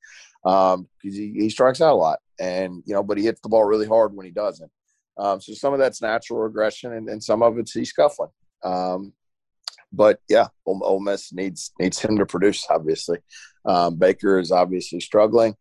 [0.44, 2.20] because um, he, he strikes out a lot.
[2.40, 4.72] And, you know, but he hits the ball really hard when he doesn't.
[5.18, 8.30] Um, so some of that's natural regression and, and some of it's he's scuffling.
[8.64, 9.14] Um,
[9.92, 12.66] but yeah, Ole, Ole, Miss needs needs him to produce.
[12.70, 13.20] Obviously,
[13.66, 15.56] um, Baker is obviously struggling.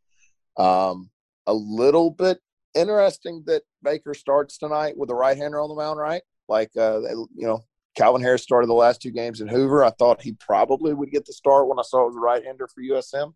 [0.56, 1.10] Um,
[1.46, 2.38] a little bit
[2.74, 6.22] interesting that Baker starts tonight with a right hander on the mound, right?
[6.48, 7.64] Like, uh, you know,
[7.96, 9.84] Calvin Harris started the last two games in Hoover.
[9.84, 12.44] I thought he probably would get the start when I saw it was a right
[12.44, 13.34] hander for USM.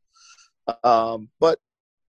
[0.85, 1.59] Um, but,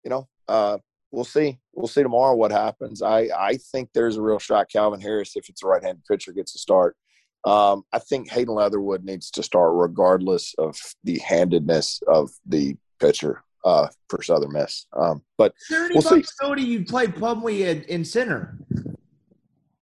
[0.03, 0.79] you know, uh,
[1.11, 1.59] we'll see.
[1.73, 3.01] We'll see tomorrow what happens.
[3.01, 6.31] I, I think there's a real shot Calvin Harris, if it's a right handed pitcher,
[6.31, 6.97] gets a start.
[7.45, 13.43] Um, I think Hayden Leatherwood needs to start regardless of the handedness of the pitcher
[13.65, 14.85] uh, for Southern Miss.
[14.97, 16.61] Um, but 30 we'll bucks see.
[16.61, 18.57] you play Plumlee in, in center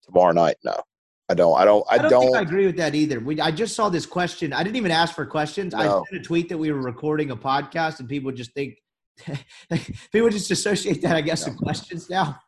[0.05, 0.57] tomorrow night.
[0.65, 0.77] No,
[1.29, 1.59] I don't.
[1.59, 1.85] I don't.
[1.91, 3.21] I, I don't, don't I agree with that either.
[3.21, 4.53] We, I just saw this question.
[4.53, 5.73] I didn't even ask for questions.
[5.73, 5.79] No.
[5.79, 8.77] I sent a tweet that we were recording a podcast, and people just think
[10.13, 11.53] people just associate that, I guess, no.
[11.53, 12.39] with questions now.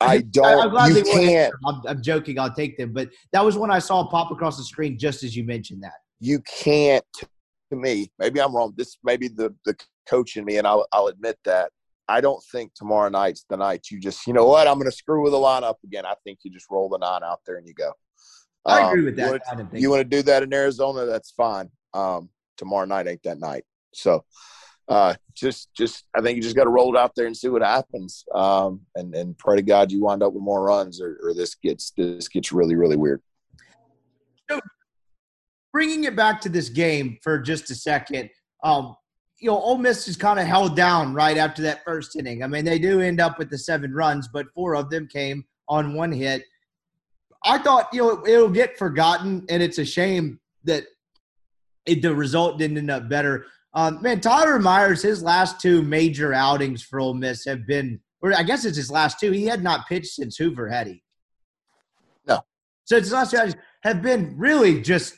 [0.00, 0.76] I don't.
[0.76, 1.54] I, you can't.
[1.66, 2.38] I'm, I'm, joking.
[2.38, 5.36] I'll take them, but that was when I saw pop across the screen, just as
[5.36, 5.94] you mentioned that.
[6.20, 7.04] You can't.
[7.70, 8.74] To me, maybe I'm wrong.
[8.76, 9.76] This maybe the the
[10.08, 11.70] coach in me, and I'll I'll admit that.
[12.08, 14.96] I don't think tomorrow night's the night you just, you know what, I'm going to
[14.96, 16.04] screw with the lineup again.
[16.04, 17.92] I think you just roll the nine out there and you go.
[18.66, 19.42] I agree with that.
[19.50, 21.04] Um, you want to do that in Arizona?
[21.04, 21.70] That's fine.
[21.92, 23.64] Um, tomorrow night ain't that night.
[23.92, 24.24] So,
[24.88, 27.48] uh, just, just, I think you just got to roll it out there and see
[27.48, 28.24] what happens.
[28.34, 31.54] Um, and, and pray to God you wind up with more runs or, or this
[31.54, 33.22] gets, this gets really, really weird.
[34.50, 34.60] So,
[35.72, 38.30] bringing it back to this game for just a second,
[38.62, 38.94] um,
[39.38, 42.42] you know, Ole Miss is kind of held down right after that first inning.
[42.42, 45.44] I mean, they do end up with the seven runs, but four of them came
[45.68, 46.44] on one hit.
[47.44, 50.84] I thought, you know, it, will get forgotten, and it's a shame that
[51.84, 53.46] it, the result didn't end up better.
[53.74, 58.32] Um, man, Tyler Myers, his last two major outings for Ole Miss have been, or
[58.34, 59.32] I guess it's his last two.
[59.32, 61.02] He had not pitched since Hoover, had he?
[62.26, 62.40] No.
[62.84, 65.14] So his last two have been really just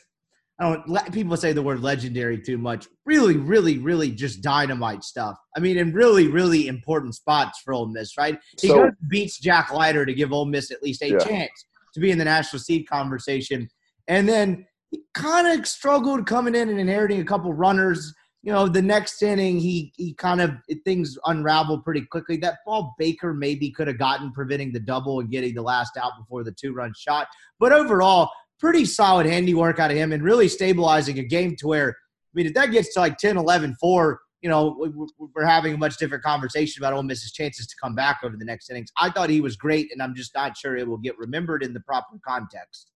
[0.59, 2.87] I don't let people say the word legendary too much.
[3.05, 5.37] Really, really, really just dynamite stuff.
[5.55, 8.39] I mean, in really, really important spots for Ole Miss, right?
[8.59, 11.19] He so, beats Jack Leiter to give Ole Miss at least a yeah.
[11.19, 13.69] chance to be in the national seed conversation.
[14.07, 18.13] And then he kind of struggled coming in and inheriting a couple runners.
[18.43, 20.51] You know, the next inning, he he kind of
[20.85, 22.37] things unraveled pretty quickly.
[22.37, 26.13] That ball Baker maybe could have gotten, preventing the double and getting the last out
[26.17, 27.27] before the two run shot.
[27.59, 31.89] But overall, pretty solid handiwork out of him and really stabilizing a game to where,
[31.89, 31.93] I
[32.33, 35.77] mean, if that gets to like 10, 11, 4, you know, we- we're having a
[35.77, 38.91] much different conversation about Ole Miss's chances to come back over the next innings.
[38.97, 41.73] I thought he was great, and I'm just not sure it will get remembered in
[41.73, 42.91] the proper context.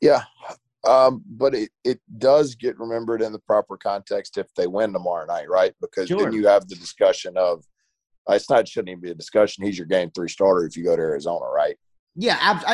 [0.00, 0.24] Yeah.
[0.84, 5.24] Um, but it, it does get remembered in the proper context if they win tomorrow
[5.26, 5.72] night, right?
[5.80, 6.24] Because Sure.
[6.24, 7.64] then you have the discussion of
[8.28, 9.64] uh, it's not shouldn't even be a discussion.
[9.64, 11.76] He's your game three starter if you go to Arizona, right?
[12.14, 12.64] Yeah, ab-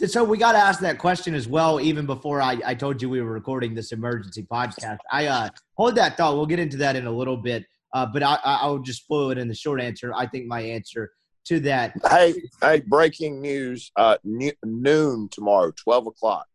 [0.00, 1.80] I, so we got to ask that question as well.
[1.80, 5.94] Even before I, I told you we were recording this emergency podcast, I uh, hold
[5.96, 6.34] that thought.
[6.36, 9.30] We'll get into that in a little bit, uh, but I, I, I'll just spoil
[9.30, 10.12] it in the short answer.
[10.14, 11.12] I think my answer
[11.44, 11.92] to that.
[12.10, 13.92] Hey, hey, breaking news.
[13.94, 16.46] Uh, noon tomorrow, twelve o'clock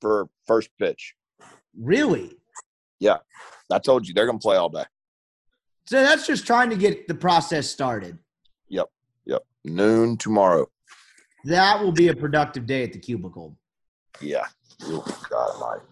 [0.00, 1.14] for first pitch.
[1.78, 2.32] Really?
[2.98, 3.18] Yeah.
[3.72, 4.84] I told you they're gonna play all day.
[5.86, 8.18] So that's just trying to get the process started.
[8.68, 8.88] Yep,
[9.26, 9.44] Yep.
[9.64, 10.68] noon tomorrow.
[11.44, 13.56] That will be a productive day at the cubicle.
[14.20, 14.46] Yeah.
[14.82, 15.84] Oh, God Almighty.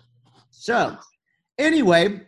[0.51, 0.97] So,
[1.59, 2.21] anyway,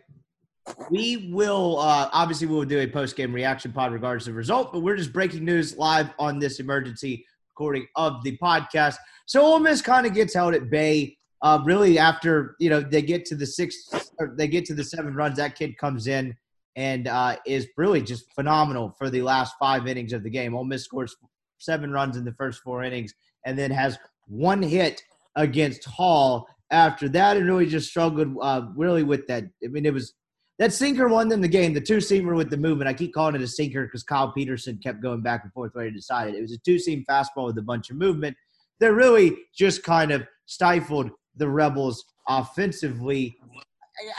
[0.89, 4.71] we will uh, obviously we will do a post game reaction pod regardless of result,
[4.73, 8.95] but we're just breaking news live on this emergency recording of the podcast.
[9.25, 11.17] So Ole Miss kind of gets held at bay.
[11.43, 13.89] Uh, really, after you know they get to the six,
[14.37, 16.35] they get to the seven runs, that kid comes in
[16.75, 20.55] and uh, is really just phenomenal for the last five innings of the game.
[20.55, 21.15] Ole Miss scores
[21.57, 23.13] seven runs in the first four innings,
[23.45, 25.01] and then has one hit
[25.35, 29.43] against Hall after that, and really just struggled uh, really with that.
[29.63, 30.13] I mean, it was
[30.59, 31.73] that sinker won them the game.
[31.73, 32.87] The two seamer with the movement.
[32.87, 35.85] I keep calling it a sinker because Kyle Peterson kept going back and forth where
[35.85, 38.37] he decided it was a two seam fastball with a bunch of movement.
[38.79, 43.37] They're really just kind of stifled the Rebels offensively.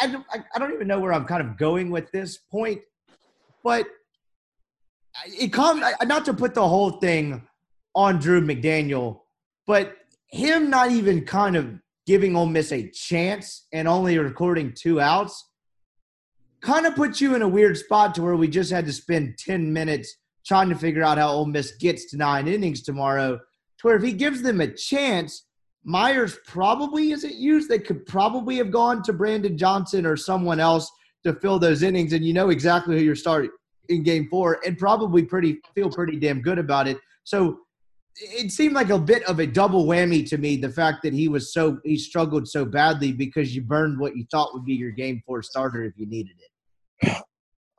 [0.01, 2.81] I, I, I don't even know where I'm kind of going with this point,
[3.65, 3.87] but
[5.27, 7.47] it comes not to put the whole thing
[7.95, 9.21] on Drew McDaniel,
[9.67, 9.97] but
[10.29, 15.49] him not even kind of giving Ole Miss a chance and only recording two outs
[16.63, 19.37] kind of puts you in a weird spot to where we just had to spend
[19.39, 23.37] 10 minutes trying to figure out how Ole Miss gets to nine innings tomorrow.
[23.37, 25.45] To where if he gives them a chance,
[25.85, 27.69] Myers probably isn't used.
[27.69, 30.91] They could probably have gone to Brandon Johnson or someone else
[31.25, 33.51] to fill those innings, and you know exactly who you're starting
[33.89, 36.99] in game four, and probably pretty feel pretty damn good about it.
[37.25, 37.59] So
[38.17, 40.57] it seemed like a bit of a double whammy to me.
[40.57, 44.25] The fact that he was so he struggled so badly because you burned what you
[44.31, 47.23] thought would be your game four starter if you needed it.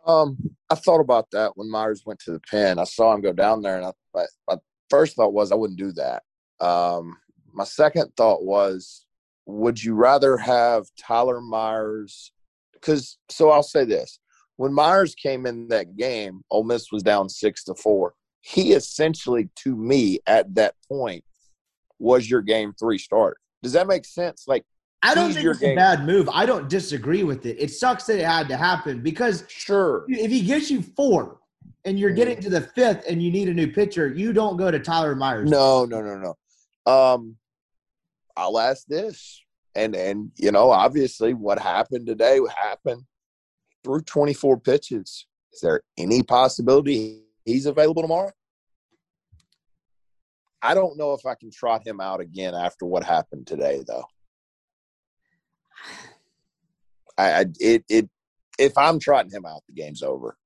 [0.05, 0.37] Um,
[0.69, 2.77] I thought about that when Myers went to the pen.
[2.77, 4.57] I saw him go down there, and I, my, my
[4.89, 6.23] first thought was I wouldn't do that.
[6.59, 7.15] Um,
[7.53, 9.05] my second thought was,
[9.45, 12.31] would you rather have Tyler Myers?
[12.73, 14.19] Because so I'll say this:
[14.57, 18.13] when Myers came in that game, Ole Miss was down six to four.
[18.41, 21.23] He essentially, to me, at that point,
[21.99, 23.37] was your game three starter.
[23.61, 24.45] Does that make sense?
[24.47, 24.65] Like,
[25.01, 26.29] I don't think it's a bad move.
[26.29, 27.57] I don't disagree with it.
[27.59, 31.39] It sucks that it had to happen because sure, if he gets you four
[31.85, 34.71] and you're getting to the fifth and you need a new pitcher, you don't go
[34.71, 35.49] to Tyler Myers.
[35.49, 36.91] No, no, no, no.
[36.91, 37.37] Um,
[38.35, 39.41] I'll ask this,
[39.75, 43.03] and and you know, obviously, what happened today happened
[43.83, 45.27] through 24 pitches.
[45.51, 48.31] Is there any possibility he's available tomorrow?
[50.61, 54.05] I don't know if I can trot him out again after what happened today, though.
[57.17, 58.09] I, I it it
[58.57, 60.37] if I'm trotting him out, the game's over.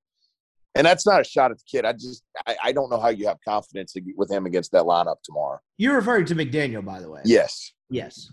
[0.78, 1.86] And that's not a shot at the kid.
[1.86, 5.18] I just I, I don't know how you have confidence with him against that lineup
[5.24, 5.60] tomorrow.
[5.78, 7.22] You're referring to McDaniel, by the way.
[7.26, 7.74] Yes.
[7.90, 8.32] Yes.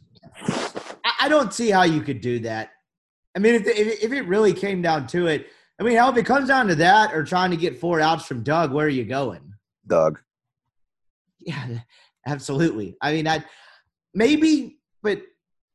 [1.21, 2.71] I, don't see how you could do that.
[3.35, 5.47] I mean, if, if, if it really came down to it,
[5.81, 8.27] I mean, hell, if it comes down to that or trying to get four outs
[8.27, 9.55] from Doug, where are you going?
[9.87, 10.21] Doug.
[11.41, 11.79] Yeah,
[12.27, 12.97] absolutely.
[13.01, 13.45] I mean, I
[14.13, 15.23] maybe, but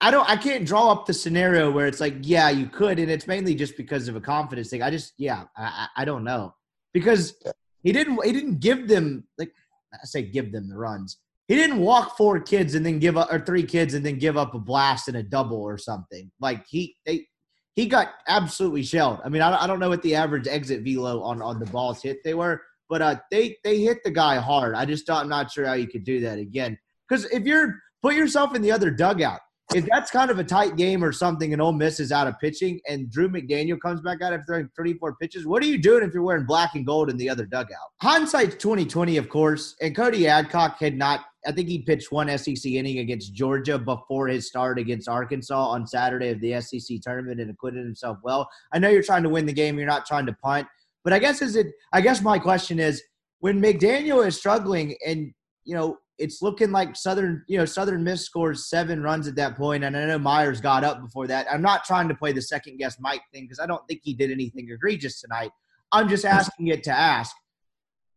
[0.01, 0.29] I don't.
[0.29, 3.55] I can't draw up the scenario where it's like, yeah, you could, and it's mainly
[3.55, 4.81] just because of a confidence thing.
[4.81, 6.53] I just, yeah, I I don't know
[6.93, 7.35] because
[7.83, 8.23] he didn't.
[8.25, 9.51] He didn't give them like
[9.93, 11.17] I say, give them the runs.
[11.47, 14.37] He didn't walk four kids and then give up, or three kids and then give
[14.37, 16.29] up a blast and a double or something.
[16.39, 17.25] Like he, they,
[17.75, 19.19] he got absolutely shelled.
[19.25, 21.65] I mean, I, don't- I don't know what the average exit velo on on the
[21.67, 24.75] balls hit they were, but uh, they they hit the guy hard.
[24.75, 26.77] I just don't, I'm not sure how you could do that again.
[27.07, 29.39] Because if you're put yourself in the other dugout,
[29.75, 32.39] if that's kind of a tight game or something, and Ole Miss is out of
[32.39, 36.03] pitching, and Drew McDaniel comes back out after throwing 34 pitches, what are you doing
[36.03, 37.77] if you're wearing black and gold in the other dugout?
[38.01, 41.25] Hindsight's 2020, of course, and Cody Adcock had not.
[41.45, 45.87] I think he pitched one SEC inning against Georgia before his start against Arkansas on
[45.87, 48.49] Saturday of the SEC tournament and acquitted himself well.
[48.73, 50.67] I know you're trying to win the game, you're not trying to punt,
[51.03, 51.67] but I guess is it?
[51.93, 53.01] I guess my question is
[53.39, 55.31] when McDaniel is struggling, and
[55.63, 59.55] you know it's looking like Southern, you know, Southern Miss scores seven runs at that
[59.55, 61.47] point, and I know Myers got up before that.
[61.49, 64.13] I'm not trying to play the second guess Mike thing because I don't think he
[64.13, 65.51] did anything egregious tonight.
[65.91, 67.35] I'm just asking it to ask: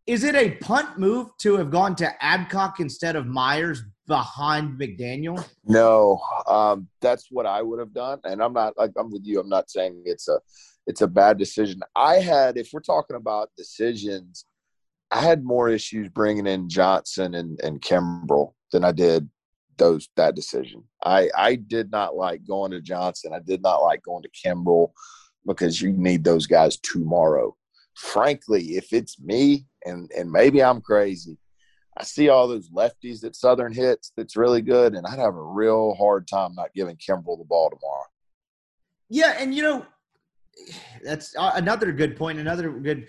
[0.06, 5.42] Is it a punt move to have gone to Adcock instead of Myers behind McDaniel?
[5.64, 9.40] No, um, that's what I would have done, and I'm not like I'm with you.
[9.40, 10.40] I'm not saying it's a
[10.86, 11.80] it's a bad decision.
[11.94, 14.46] I had, if we're talking about decisions,
[15.12, 19.28] I had more issues bringing in Johnson and, and Kimbrel than I did
[19.76, 20.84] those that decision.
[21.04, 23.32] I I did not like going to Johnson.
[23.34, 24.92] I did not like going to Kimbrel
[25.46, 27.56] because you need those guys tomorrow.
[27.94, 31.36] Frankly, if it's me and and maybe I'm crazy,
[31.98, 35.42] I see all those lefties that Southern hits that's really good, and I'd have a
[35.42, 38.06] real hard time not giving Kimbrel the ball tomorrow.
[39.10, 39.86] Yeah, and you know
[41.04, 42.38] that's another good point.
[42.38, 43.08] Another good,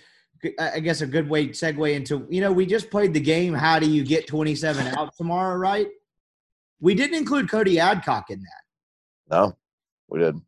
[0.60, 2.28] I guess, a good way segue into.
[2.30, 3.54] You know, we just played the game.
[3.54, 5.56] How do you get twenty seven out tomorrow?
[5.58, 5.88] Right.
[6.80, 9.36] We didn't include Cody Adcock in that.
[9.36, 9.58] No,
[10.10, 10.44] we didn't.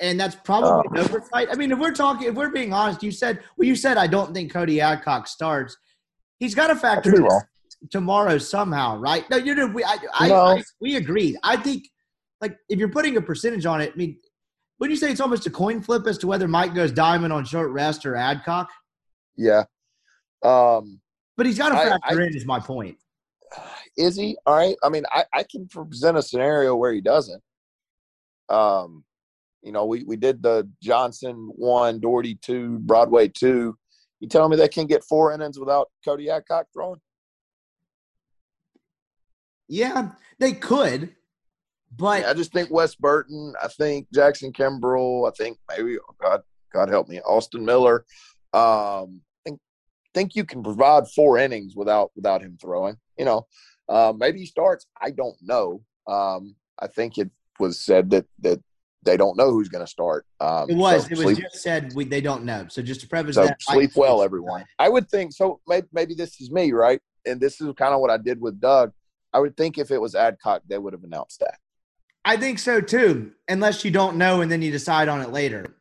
[0.00, 0.92] And that's probably uh.
[0.92, 1.48] an oversight.
[1.50, 4.06] I mean, if we're talking, if we're being honest, you said, well, you said I
[4.06, 5.76] don't think Cody Adcock starts.
[6.38, 7.28] He's got to factor in
[7.90, 9.28] tomorrow somehow, right?
[9.30, 10.34] No, you know, we, I, I, no.
[10.34, 11.36] I, we agreed.
[11.42, 11.88] I think,
[12.40, 14.18] like, if you're putting a percentage on it, I mean,
[14.78, 17.44] would you say it's almost a coin flip as to whether Mike goes diamond on
[17.44, 18.70] short rest or Adcock?
[19.38, 19.64] Yeah.
[20.42, 21.00] Um,
[21.36, 22.98] but he's got to factor I, I, in, is my point.
[23.96, 24.36] Is he?
[24.46, 24.76] All right.
[24.84, 27.42] I mean, I, I can present a scenario where he doesn't.
[28.48, 29.04] Um,
[29.62, 33.76] you know, we, we did the Johnson one, Dougherty two, Broadway two.
[34.20, 37.00] You telling me they can get four innings without Cody Adcock throwing?
[39.68, 41.14] Yeah, they could.
[41.96, 46.14] But yeah, I just think Wes Burton, I think Jackson Kimbrel, I think maybe oh
[46.20, 48.04] God, God help me, Austin Miller.
[48.52, 49.22] Um,
[50.18, 52.96] think think you can provide four innings without without him throwing.
[53.18, 53.46] You know,
[53.88, 54.86] uh, maybe he starts.
[55.00, 55.82] I don't know.
[56.06, 58.60] Um, I think it was said that that
[59.04, 60.26] they don't know who's going to start.
[60.40, 61.04] Um, it was.
[61.04, 62.66] So it was just said we, they don't know.
[62.68, 64.64] So just to preface so that, sleep well, everyone.
[64.78, 65.60] I would think so.
[65.68, 67.00] Maybe, maybe this is me, right?
[67.24, 68.92] And this is kind of what I did with Doug.
[69.32, 71.58] I would think if it was Adcock, they would have announced that.
[72.24, 75.76] I think so too, unless you don't know and then you decide on it later.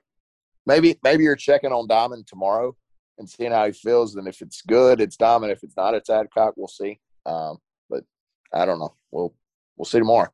[0.66, 2.76] Maybe maybe you're checking on Diamond tomorrow
[3.18, 4.16] and seeing how he feels.
[4.16, 5.52] And if it's good, it's Diamond.
[5.52, 6.54] If it's not, it's Adcock.
[6.56, 7.00] We'll see.
[7.26, 7.58] Um,
[7.90, 8.04] but
[8.54, 8.96] I don't know.
[9.12, 9.34] We'll
[9.76, 10.30] we'll see tomorrow.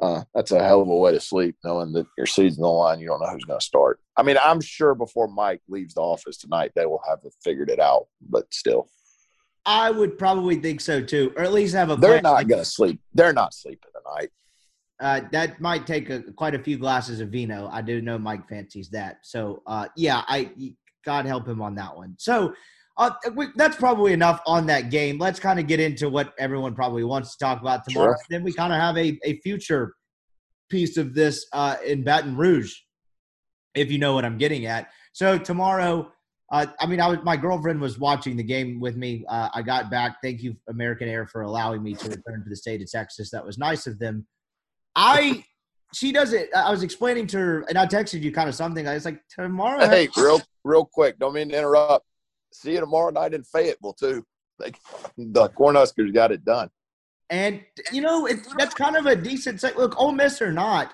[0.00, 2.68] Uh, that's a hell of a way to sleep, knowing that your season's on the
[2.68, 3.00] line.
[3.00, 4.00] You don't know who's going to start.
[4.16, 7.78] I mean, I'm sure before Mike leaves the office tonight, they will have figured it
[7.78, 8.06] out.
[8.20, 8.88] But still,
[9.64, 11.96] I would probably think so too, or at least have a.
[11.96, 13.00] They're not going to sleep.
[13.14, 14.30] They're not sleeping tonight.
[15.00, 17.68] Uh, that might take a, quite a few glasses of vino.
[17.72, 19.18] I do know Mike fancies that.
[19.22, 20.52] So, uh, yeah, I
[21.04, 22.14] God help him on that one.
[22.18, 22.54] So,
[22.96, 25.18] uh, we, that's probably enough on that game.
[25.18, 28.12] Let's kind of get into what everyone probably wants to talk about tomorrow.
[28.12, 28.18] Sure.
[28.28, 29.94] Then we kind of have a, a future
[30.68, 32.74] piece of this uh, in Baton Rouge,
[33.74, 34.90] if you know what I'm getting at.
[35.12, 36.12] So tomorrow,
[36.52, 39.24] uh, I mean, I was my girlfriend was watching the game with me.
[39.26, 40.16] Uh, I got back.
[40.22, 43.30] Thank you, American Air, for allowing me to return to the state of Texas.
[43.30, 44.26] That was nice of them.
[44.94, 45.44] I
[45.94, 46.50] she does it.
[46.54, 48.86] I was explaining to her, and I texted you kind of something.
[48.86, 49.88] I was like, tomorrow.
[49.88, 51.18] Hey, real real quick.
[51.18, 52.06] Don't mean to interrupt.
[52.52, 54.24] See you tomorrow night in Fayetteville too.
[54.58, 54.78] Like
[55.16, 56.70] the Cornhuskers got it done.
[57.30, 59.62] And you know, it, that's kind of a decent.
[59.76, 60.92] Look, Ole Miss or not,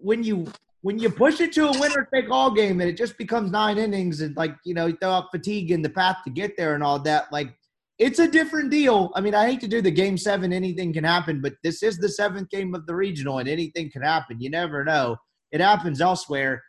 [0.00, 0.46] when you
[0.80, 3.78] when you push it to a winner take all game and it just becomes nine
[3.78, 6.74] innings and like you know you throw up fatigue in the path to get there
[6.74, 7.54] and all that, like
[7.98, 9.12] it's a different deal.
[9.14, 11.98] I mean, I hate to do the game seven, anything can happen, but this is
[11.98, 14.40] the seventh game of the regional and anything can happen.
[14.40, 15.16] You never know.
[15.52, 16.62] It happens elsewhere.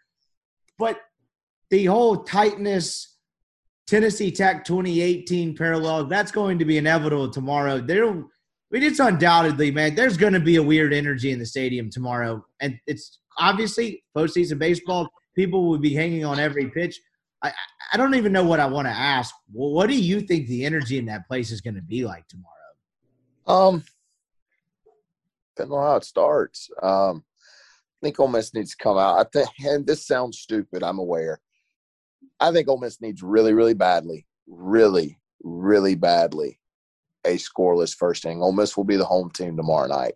[0.78, 1.00] But
[1.74, 3.18] the whole tightness,
[3.88, 7.80] Tennessee Tech 2018 parallel, that's going to be inevitable tomorrow.
[7.82, 11.48] There, I mean, it's undoubtedly, man, there's going to be a weird energy in the
[11.48, 12.46] stadium tomorrow.
[12.60, 15.10] And it's obviously postseason baseball.
[15.36, 17.02] People will be hanging on every pitch.
[17.42, 17.52] I,
[17.92, 19.34] I don't even know what I want to ask.
[19.52, 22.28] Well, what do you think the energy in that place is going to be like
[22.28, 23.72] tomorrow?
[23.72, 23.84] Um,
[25.56, 26.70] depending on how it starts.
[26.84, 27.24] Um,
[28.00, 29.18] I think Ole Miss needs to come out.
[29.18, 30.84] I think, and this sounds stupid.
[30.84, 31.40] I'm aware.
[32.40, 36.60] I think Ole Miss needs really, really badly, really, really badly,
[37.26, 38.42] a scoreless first inning.
[38.42, 40.16] Ole Miss will be the home team tomorrow night,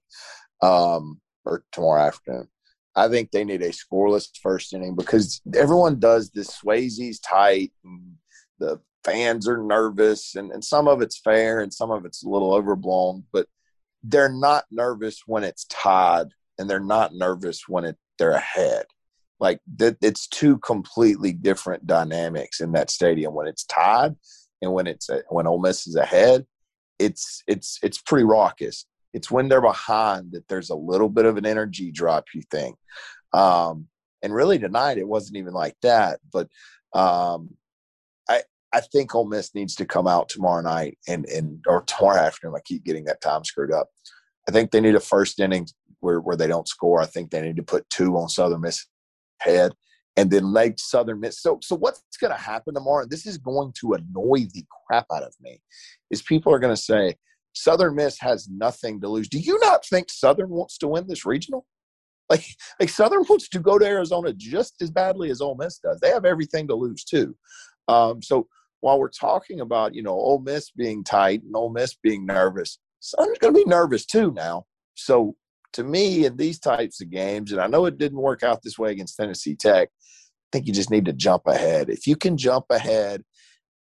[0.62, 2.48] um, or tomorrow afternoon.
[2.96, 6.60] I think they need a scoreless first inning because everyone does this.
[6.60, 7.72] Swayze's tight,
[8.60, 12.30] the fans are nervous, and, and some of it's fair and some of it's a
[12.30, 13.48] little overblown, but
[14.04, 16.28] they're not nervous when it's tied,
[16.58, 18.86] and they're not nervous when it, they're ahead.
[19.40, 24.16] Like that, it's two completely different dynamics in that stadium when it's tied
[24.62, 26.46] and when it's when Ole Miss is ahead.
[27.00, 28.86] it's it's it's pretty raucous.
[29.14, 32.26] It's when they're behind that there's a little bit of an energy drop.
[32.34, 32.76] You think,
[33.34, 33.88] um,
[34.22, 36.20] and really tonight it wasn't even like that.
[36.32, 36.48] But
[36.94, 37.52] um,
[38.30, 42.20] I I think Ole Miss needs to come out tomorrow night and and or tomorrow
[42.20, 42.56] afternoon.
[42.58, 43.90] I keep getting that time screwed up.
[44.48, 45.68] I think they need a first inning
[46.00, 47.02] where where they don't score.
[47.02, 48.86] I think they need to put two on Southern Miss
[49.40, 49.74] head
[50.18, 51.42] and then Lake Southern Miss.
[51.42, 53.04] So, so what's going to happen tomorrow?
[53.04, 55.62] And this is going to annoy the crap out of me.
[56.10, 57.16] Is people are going to say
[57.54, 59.30] Southern Miss has nothing to lose.
[59.30, 61.66] Do you not think Southern wants to win this regional?
[62.30, 62.46] Like,
[62.80, 66.00] like Southern wants to go to Arizona just as badly as Ole Miss does.
[66.00, 67.36] They have everything to lose too.
[67.88, 68.48] Um, so
[68.82, 72.80] while we're talking about you know Ole Miss being tight and Ole Miss being nervous,
[73.00, 74.66] Southern's going to be nervous too now.
[74.96, 75.36] So
[75.74, 78.80] to me, in these types of games, and I know it didn't work out this
[78.80, 81.90] way against Tennessee Tech, I think you just need to jump ahead.
[81.90, 83.24] If you can jump ahead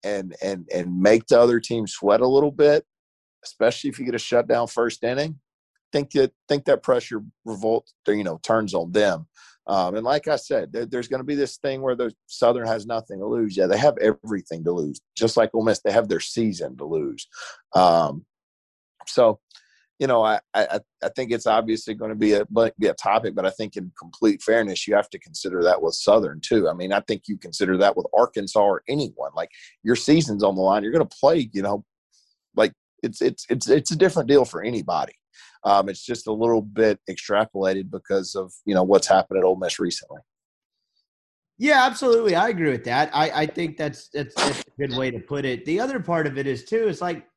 [0.02, 2.84] and and and make the other team sweat a little bit,
[3.44, 5.40] especially if you get a shutdown first inning,
[5.92, 9.26] think that think that pressure revolt you know turns on them.
[9.66, 12.66] Um, and like I said, there, there's going to be this thing where the Southern
[12.66, 13.56] has nothing to lose.
[13.56, 15.80] Yeah, they have everything to lose, just like Ole Miss.
[15.80, 17.26] They have their season to lose.
[17.74, 18.26] Um,
[19.06, 19.40] so
[19.98, 22.44] you know, I, I, I think it's obviously going to be a
[22.78, 25.94] be a topic, but I think in complete fairness, you have to consider that with
[25.94, 26.68] Southern too.
[26.68, 29.30] I mean, I think you consider that with Arkansas or anyone.
[29.36, 29.50] Like
[29.84, 31.48] your season's on the line, you're going to play.
[31.52, 31.84] You know,
[32.56, 32.72] like
[33.02, 35.14] it's it's it's it's a different deal for anybody.
[35.62, 39.56] Um, it's just a little bit extrapolated because of you know what's happened at Ole
[39.56, 40.20] Miss recently.
[41.56, 42.34] Yeah, absolutely.
[42.34, 43.10] I agree with that.
[43.14, 45.64] I, I think that's, that's that's a good way to put it.
[45.64, 46.88] The other part of it is too.
[46.88, 47.28] It's like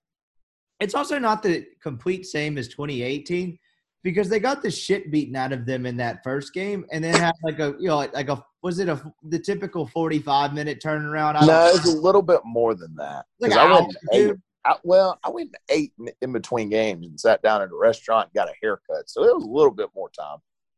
[0.80, 3.58] it's also not the complete same as 2018
[4.04, 7.14] because they got the shit beaten out of them in that first game, and then
[7.16, 11.36] had like a you know like a was it a the typical 45 minute turnaround?
[11.42, 13.26] I no, it's a little bit more than that.
[13.40, 17.62] Like I went eight, I, well, I went eight in between games and sat down
[17.62, 20.38] at a restaurant and got a haircut, so it was a little bit more time.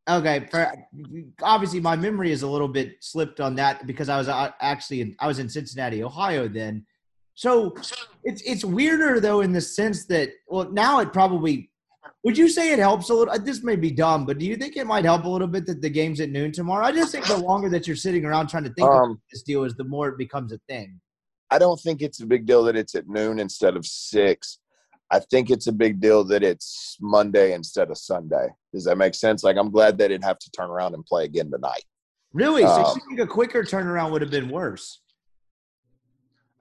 [0.09, 0.73] Okay, for,
[1.43, 5.01] obviously my memory is a little bit slipped on that because I was uh, actually
[5.01, 6.85] in, I was in Cincinnati, Ohio then,
[7.39, 7.73] so
[8.25, 11.69] it's it's weirder though in the sense that well now it probably
[12.25, 13.33] would you say it helps a little?
[13.39, 15.81] This may be dumb, but do you think it might help a little bit that
[15.81, 16.85] the game's at noon tomorrow?
[16.85, 19.63] I just think the longer that you're sitting around trying to think um, this deal
[19.63, 20.99] is, the more it becomes a thing.
[21.49, 24.59] I don't think it's a big deal that it's at noon instead of six.
[25.09, 28.49] I think it's a big deal that it's Monday instead of Sunday.
[28.73, 29.43] Does that make sense?
[29.45, 31.85] Like, I'm glad they didn't have to turn around and play again tonight.
[32.33, 32.63] Really?
[32.63, 34.99] So um, you think a quicker turnaround would have been worse?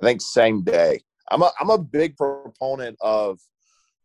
[0.00, 1.00] I think same day.
[1.30, 3.38] I'm a I'm a big proponent of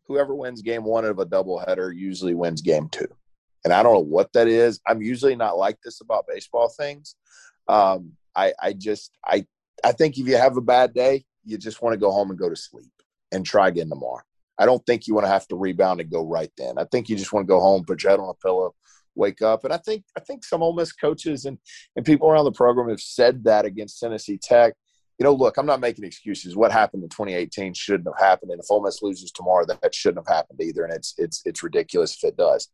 [0.06, 3.08] whoever wins game one of a doubleheader usually wins game two.
[3.64, 4.80] And I don't know what that is.
[4.86, 7.16] I'm usually not like this about baseball things.
[7.68, 9.46] Um, I, I just I
[9.82, 12.38] I think if you have a bad day, you just want to go home and
[12.38, 12.92] go to sleep
[13.32, 14.22] and try again tomorrow.
[14.58, 16.78] I don't think you want to have to rebound and go right then.
[16.78, 18.74] I think you just want to go home, put your head on a pillow,
[19.14, 19.64] wake up.
[19.64, 21.58] And I think I think some Ole Miss coaches and,
[21.96, 24.74] and people around the program have said that against Tennessee Tech
[25.18, 26.56] you know, look, I'm not making excuses.
[26.56, 29.94] What happened in 2018 shouldn't have happened, and if Ole Miss loses tomorrow, that, that
[29.94, 30.84] shouldn't have happened either.
[30.84, 32.68] And it's it's it's ridiculous if it does.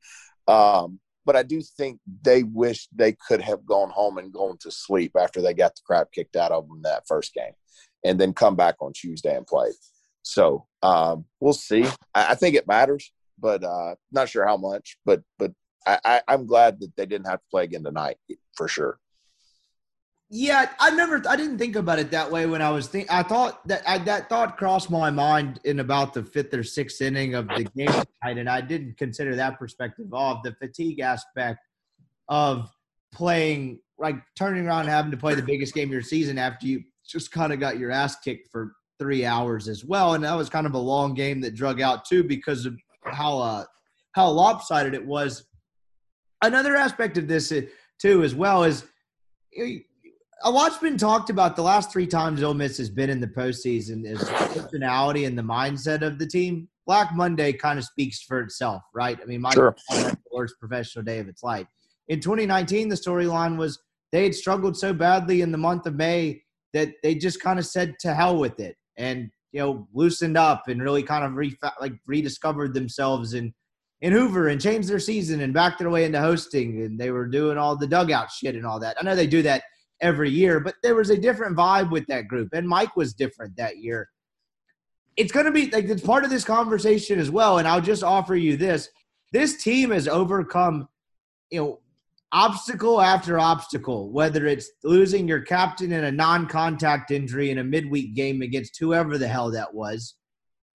[0.48, 4.70] Um, but I do think they wish they could have gone home and gone to
[4.70, 7.52] sleep after they got the crap kicked out of them that first game,
[8.04, 9.68] and then come back on Tuesday and play.
[10.22, 11.84] So um, we'll see.
[12.14, 14.96] I, I, think it matters, but uh, not sure how much.
[15.04, 15.52] But but
[15.86, 18.16] I, I, I'm glad that they didn't have to play again tonight
[18.56, 18.98] for sure.
[20.32, 23.12] Yeah, I never, I didn't think about it that way when I was think.
[23.12, 27.02] I thought that I, that thought crossed my mind in about the fifth or sixth
[27.02, 31.66] inning of the game tonight, and I didn't consider that perspective of the fatigue aspect
[32.28, 32.70] of
[33.12, 36.84] playing, like turning around having to play the biggest game of your season after you
[37.04, 40.48] just kind of got your ass kicked for three hours as well, and that was
[40.48, 43.64] kind of a long game that drug out too because of how uh
[44.12, 45.44] how lopsided it was.
[46.40, 47.62] Another aspect of this uh,
[47.98, 48.84] too, as well, is
[50.42, 53.26] a lot's been talked about the last three times Ole Miss has been in the
[53.26, 56.68] postseason is the personality and the mindset of the team.
[56.86, 59.18] Black Monday kind of speaks for itself, right?
[59.22, 59.76] I mean, my sure.
[59.90, 61.66] the worst professional day of its life.
[62.08, 63.78] In 2019, the storyline was
[64.12, 67.66] they had struggled so badly in the month of May that they just kind of
[67.66, 71.58] said to hell with it and you know loosened up and really kind of re-
[71.80, 73.52] like rediscovered themselves in
[74.00, 77.26] in Hoover and changed their season and backed their way into hosting and they were
[77.26, 78.96] doing all the dugout shit and all that.
[78.98, 79.62] I know they do that
[80.00, 83.56] every year, but there was a different vibe with that group, and Mike was different
[83.56, 84.08] that year.
[85.16, 87.58] It's going to be like it's part of this conversation as well.
[87.58, 88.88] And I'll just offer you this:
[89.32, 90.88] this team has overcome,
[91.50, 91.80] you know,
[92.32, 94.10] obstacle after obstacle.
[94.10, 99.18] Whether it's losing your captain in a non-contact injury in a midweek game against whoever
[99.18, 100.14] the hell that was,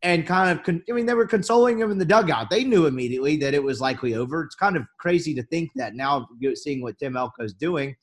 [0.02, 2.52] and kind of, con- I mean, they were consoling him in the dugout.
[2.52, 4.44] They knew immediately that it was likely over.
[4.44, 7.96] It's kind of crazy to think that now, seeing what Tim Elko is doing.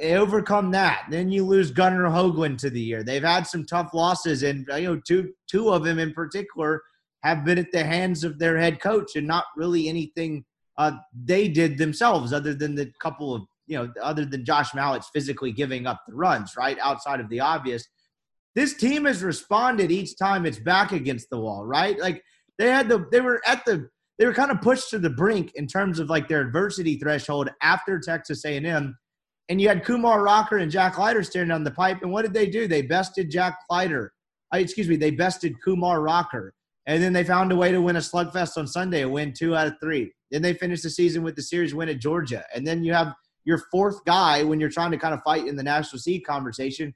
[0.00, 1.06] Overcome that.
[1.10, 3.02] Then you lose Gunnar Hoglund to the year.
[3.02, 6.82] They've had some tough losses, and you know, two two of them in particular
[7.22, 10.44] have been at the hands of their head coach, and not really anything
[10.78, 10.92] uh,
[11.24, 15.52] they did themselves, other than the couple of you know, other than Josh Mallitz physically
[15.52, 17.86] giving up the runs, right outside of the obvious.
[18.54, 21.98] This team has responded each time it's back against the wall, right?
[21.98, 22.22] Like
[22.58, 23.88] they had the they were at the
[24.18, 27.50] they were kind of pushed to the brink in terms of like their adversity threshold
[27.62, 28.96] after Texas A&M
[29.48, 32.02] and you had Kumar Rocker and Jack Leiter staring down the pipe.
[32.02, 32.66] And what did they do?
[32.66, 34.12] They bested Jack Leiter.
[34.54, 36.54] Uh, excuse me, they bested Kumar Rocker.
[36.86, 39.54] And then they found a way to win a slugfest on Sunday, a win two
[39.54, 40.12] out of three.
[40.30, 42.44] Then they finished the season with the series win at Georgia.
[42.54, 43.14] And then you have
[43.44, 46.94] your fourth guy when you're trying to kind of fight in the national seed conversation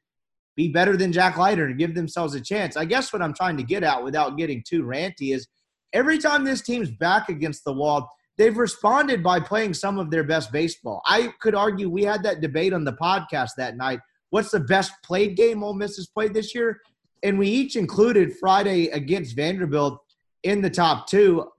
[0.56, 2.76] be better than Jack Leiter and give themselves a chance.
[2.76, 5.46] I guess what I'm trying to get at without getting too ranty is
[5.92, 10.24] every time this team's back against the wall, they've responded by playing some of their
[10.24, 11.02] best baseball.
[11.06, 14.00] I could argue we had that debate on the podcast that night.
[14.30, 16.80] What's the best played game Ole Miss has played this year?
[17.22, 19.98] And we each included Friday against Vanderbilt
[20.42, 21.50] in the top two.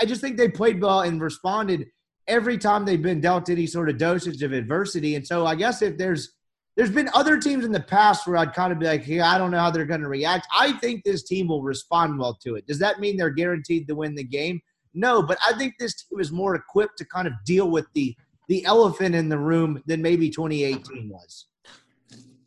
[0.00, 1.86] I just think they played well and responded
[2.28, 5.14] every time they've been dealt any sort of dosage of adversity.
[5.14, 6.32] And so I guess if there's
[6.76, 9.38] there's been other teams in the past where I'd kind of be like, hey, I
[9.38, 10.46] don't know how they're going to react.
[10.54, 12.66] I think this team will respond well to it.
[12.66, 14.60] Does that mean they're guaranteed to win the game?
[14.96, 18.16] No, but I think this team is more equipped to kind of deal with the
[18.48, 21.46] the elephant in the room than maybe 2018 was.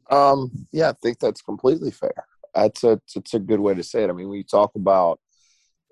[0.09, 2.25] Um, yeah, I think that's completely fair.
[2.55, 4.09] That's a it's a good way to say it.
[4.09, 5.19] I mean, when you talk about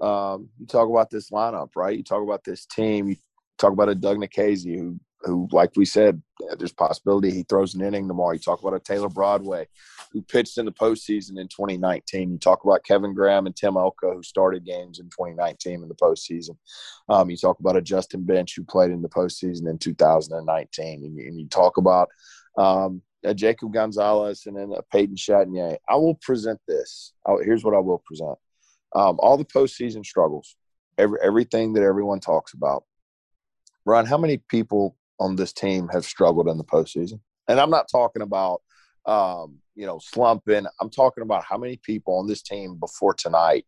[0.02, 1.96] um, you talk about this lineup, right?
[1.96, 3.10] You talk about this team.
[3.10, 3.18] You
[3.60, 6.22] talk about a Doug Nikhazy who who, like we said,
[6.58, 8.34] there's possibility he throws an inning tomorrow.
[8.34, 9.68] You talk about a Taylor Broadway
[10.12, 12.32] who pitched in the postseason in 2019.
[12.32, 15.96] You talk about Kevin Graham and Tim Elko who started games in 2019 in the
[15.96, 16.58] postseason.
[17.10, 21.04] Um, you talk about a Justin Bench who played in the postseason in 2019.
[21.04, 22.10] And and you talk about
[22.58, 25.78] um, a Jacob Gonzalez and then a Peyton Chatagnier.
[25.90, 27.14] I will present this.
[27.26, 28.38] I'll, here's what I will present.
[28.96, 30.56] Um, all the postseason struggles,
[30.98, 32.84] every, everything that everyone talks about.
[33.86, 37.20] Ron, how many people on this team have struggled in the postseason.
[37.48, 38.62] And I'm not talking about,
[39.06, 40.66] um, you know, slumping.
[40.80, 43.66] I'm talking about how many people on this team before tonight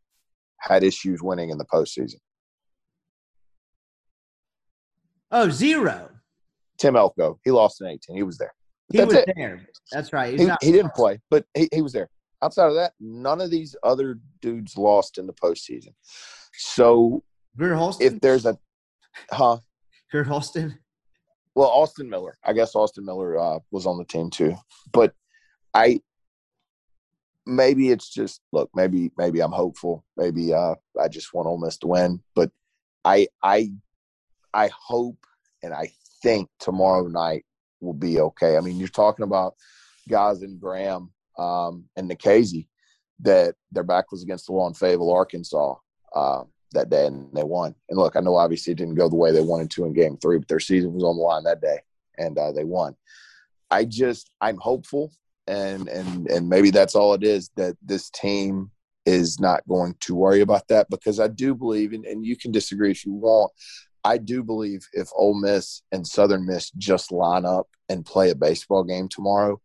[0.60, 2.18] had issues winning in the postseason.
[5.32, 6.10] Oh, zero.
[6.78, 7.40] Tim Elko.
[7.44, 8.16] He lost in 18.
[8.16, 8.54] He was there.
[8.92, 9.30] He was it.
[9.36, 9.68] there.
[9.92, 10.38] That's right.
[10.38, 12.10] He, he, didn't play, but he, he was there.
[12.42, 15.94] Outside of that, none of these other dudes lost in the postseason.
[16.54, 17.24] So
[17.60, 18.58] if there's a,
[19.32, 19.58] huh?
[20.12, 20.80] Kurt Holston?
[21.60, 22.38] Well, Austin Miller.
[22.46, 24.56] I guess Austin Miller uh, was on the team too.
[24.94, 25.14] But
[25.74, 26.00] I
[27.46, 28.70] maybe it's just look.
[28.74, 30.06] Maybe maybe I'm hopeful.
[30.16, 32.22] Maybe uh, I just want Ole Miss to win.
[32.34, 32.50] But
[33.04, 33.74] I I
[34.54, 35.18] I hope
[35.62, 35.92] and I
[36.24, 37.44] think tomorrow night
[37.82, 38.56] will be okay.
[38.56, 39.56] I mean, you're talking about
[40.08, 42.68] guys in Graham um, and Nikhazy
[43.20, 45.76] that their back was against the wall in Fayetteville, Arkansas.
[46.16, 46.44] Uh,
[46.74, 47.76] that day and they won.
[47.90, 50.18] And look, I know obviously it didn't go the way they wanted to in game
[50.18, 51.80] three, but their season was on the line that day
[52.18, 52.96] and uh, they won.
[53.72, 55.12] I just, I'm hopeful
[55.48, 58.72] and, and, and maybe that's all it is that this team
[59.06, 62.52] is not going to worry about that because I do believe, and, and you can
[62.52, 63.52] disagree if you want,
[64.04, 68.36] I do believe if Ole Miss and Southern Miss just line up and play a
[68.36, 69.60] baseball game tomorrow,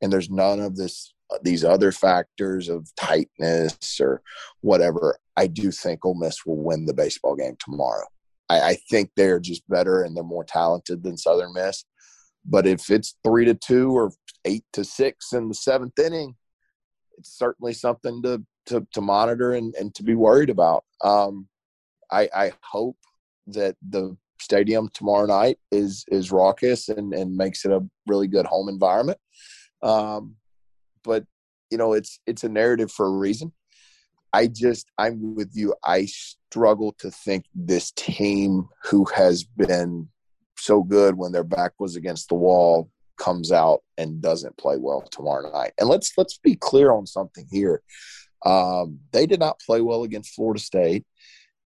[0.00, 4.22] and there's none of this these other factors of tightness or
[4.60, 8.06] whatever, I do think Ole Miss will win the baseball game tomorrow.
[8.48, 11.84] I, I, think they're just better and they're more talented than Southern Miss.
[12.44, 14.12] But if it's three to two or
[14.44, 16.36] eight to six in the seventh inning,
[17.18, 20.84] it's certainly something to to, to monitor and, and to be worried about.
[21.02, 21.48] Um,
[22.10, 22.96] I, I hope
[23.48, 28.46] that the stadium tomorrow night is is raucous and, and makes it a really good
[28.46, 29.18] home environment.
[29.82, 30.36] Um,
[31.06, 31.24] but
[31.70, 33.52] you know it's it's a narrative for a reason.
[34.32, 35.74] I just i'm with you.
[35.84, 40.08] I struggle to think this team who has been
[40.58, 45.02] so good when their back was against the wall comes out and doesn't play well
[45.10, 45.72] tomorrow night.
[45.78, 47.82] And let's let's be clear on something here.
[48.44, 51.04] Um, they did not play well against florida state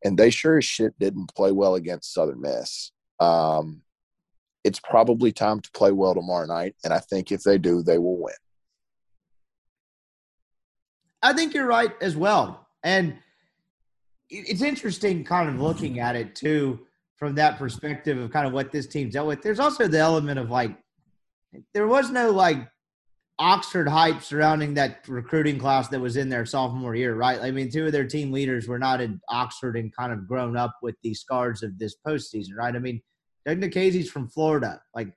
[0.04, 2.92] and they sure as shit didn't play well against southern miss.
[3.18, 3.82] Um,
[4.64, 7.98] it's probably time to play well tomorrow night and i think if they do they
[7.98, 8.34] will win
[11.22, 12.66] I think you're right as well.
[12.82, 13.16] And
[14.30, 16.80] it's interesting kind of looking at it too
[17.16, 19.42] from that perspective of kind of what this team's dealt with.
[19.42, 20.76] There's also the element of like,
[21.74, 22.68] there was no like
[23.40, 27.40] Oxford hype surrounding that recruiting class that was in their sophomore year, right?
[27.40, 30.56] I mean, two of their team leaders were not in Oxford and kind of grown
[30.56, 32.74] up with the scars of this postseason, right?
[32.74, 33.00] I mean,
[33.46, 34.80] Doug Nikhazy's from Florida.
[34.94, 35.08] Like,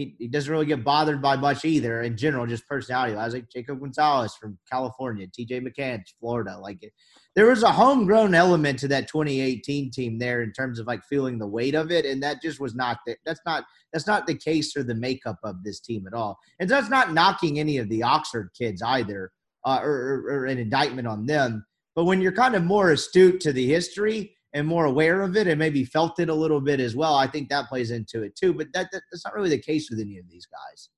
[0.00, 3.34] he, he doesn't really get bothered by much either in general, just personality wise.
[3.34, 6.58] Like Jacob Gonzalez from California, TJ McCants, Florida.
[6.58, 6.90] Like
[7.36, 11.38] there was a homegrown element to that 2018 team there in terms of like feeling
[11.38, 14.34] the weight of it, and that just was not the, that's not that's not the
[14.34, 16.38] case or the makeup of this team at all.
[16.58, 19.30] And that's not knocking any of the Oxford kids either,
[19.66, 21.66] uh, or, or, or an indictment on them.
[21.94, 25.46] But when you're kind of more astute to the history and more aware of it
[25.46, 28.34] and maybe felt it a little bit as well, I think that plays into it
[28.36, 28.52] too.
[28.52, 30.88] But that, that that's not really the case with any of these guys.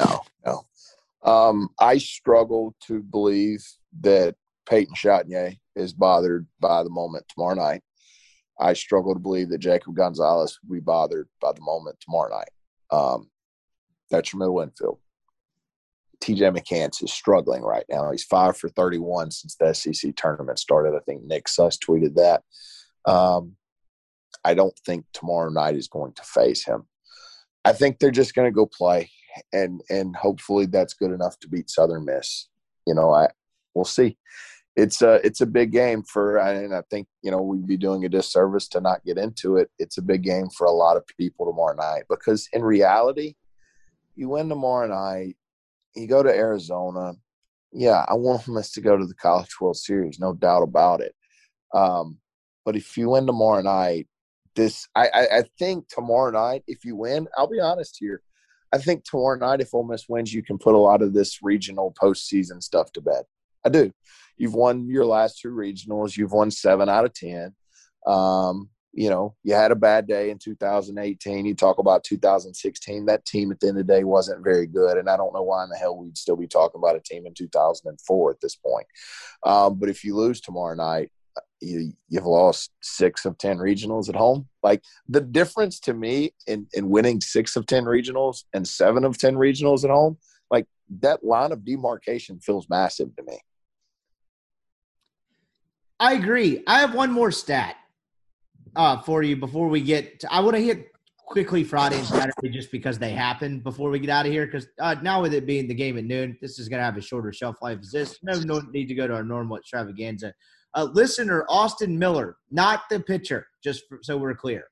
[0.00, 0.66] No, no.
[1.30, 3.64] Um, I struggle to believe
[4.00, 4.34] that
[4.68, 7.82] Peyton Chatagnier is bothered by the moment tomorrow night.
[8.60, 12.50] I struggle to believe that Jacob Gonzalez will be bothered by the moment tomorrow night.
[12.90, 13.30] Um,
[14.10, 14.98] that's your middle infield.
[16.22, 18.10] TJ McCants is struggling right now.
[18.10, 20.94] He's five for 31 since the SEC tournament started.
[20.96, 22.42] I think Nick Suss tweeted that.
[23.10, 23.56] Um,
[24.44, 26.84] I don't think tomorrow night is going to face him.
[27.64, 29.10] I think they're just going to go play,
[29.52, 32.48] and and hopefully that's good enough to beat Southern Miss.
[32.86, 33.28] You know, I
[33.74, 34.16] we'll see.
[34.76, 38.04] It's a it's a big game for, and I think you know we'd be doing
[38.04, 39.70] a disservice to not get into it.
[39.78, 43.34] It's a big game for a lot of people tomorrow night because in reality,
[44.14, 45.36] you win tomorrow night,
[45.98, 47.14] you go to Arizona.
[47.72, 51.14] Yeah, I want us to go to the College World Series, no doubt about it.
[51.74, 52.18] Um,
[52.64, 54.08] but if you win tomorrow night,
[54.54, 58.22] this I, I, I think tomorrow night, if you win, I'll be honest here.
[58.72, 61.38] I think tomorrow night, if Ole Miss wins, you can put a lot of this
[61.42, 63.22] regional postseason stuff to bed.
[63.64, 63.92] I do.
[64.36, 66.16] You've won your last two regionals.
[66.16, 67.54] You've won seven out of ten.
[68.06, 68.68] Um,
[68.98, 71.46] you know, you had a bad day in 2018.
[71.46, 73.06] You talk about 2016.
[73.06, 75.42] That team at the end of the day wasn't very good, and I don't know
[75.44, 78.56] why in the hell we'd still be talking about a team in 2004 at this
[78.56, 78.88] point.
[79.44, 81.12] Um, but if you lose tomorrow night,
[81.60, 84.48] you, you've lost six of ten regionals at home.
[84.64, 89.16] Like the difference to me in in winning six of ten regionals and seven of
[89.16, 90.18] ten regionals at home,
[90.50, 90.66] like
[90.98, 93.38] that line of demarcation feels massive to me.
[96.00, 96.64] I agree.
[96.66, 97.76] I have one more stat
[98.78, 100.20] uh, for you before we get.
[100.20, 100.86] To, I want to hit
[101.26, 104.46] quickly Friday and Saturday just because they happen before we get out of here.
[104.46, 106.96] Because uh, now with it being the game at noon, this is going to have
[106.96, 107.78] a shorter shelf life.
[107.82, 110.32] As this no, no need to go to our normal extravaganza.
[110.74, 114.64] Uh, listener Austin Miller, not the pitcher, just for, so we're clear,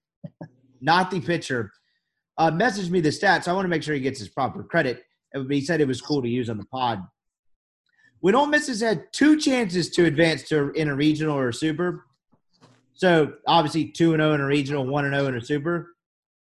[0.81, 1.73] not the pitcher,
[2.39, 3.49] uh, messaged me the stats.
[3.49, 5.03] I want to make sure he gets his proper credit.
[5.49, 7.03] He said it was cool to use on the pod.
[8.21, 11.55] When Ole Miss has had two chances to advance to in a regional or a
[11.55, 12.06] super,
[12.97, 15.95] so obviously two and zero in a regional, one and zero in a super.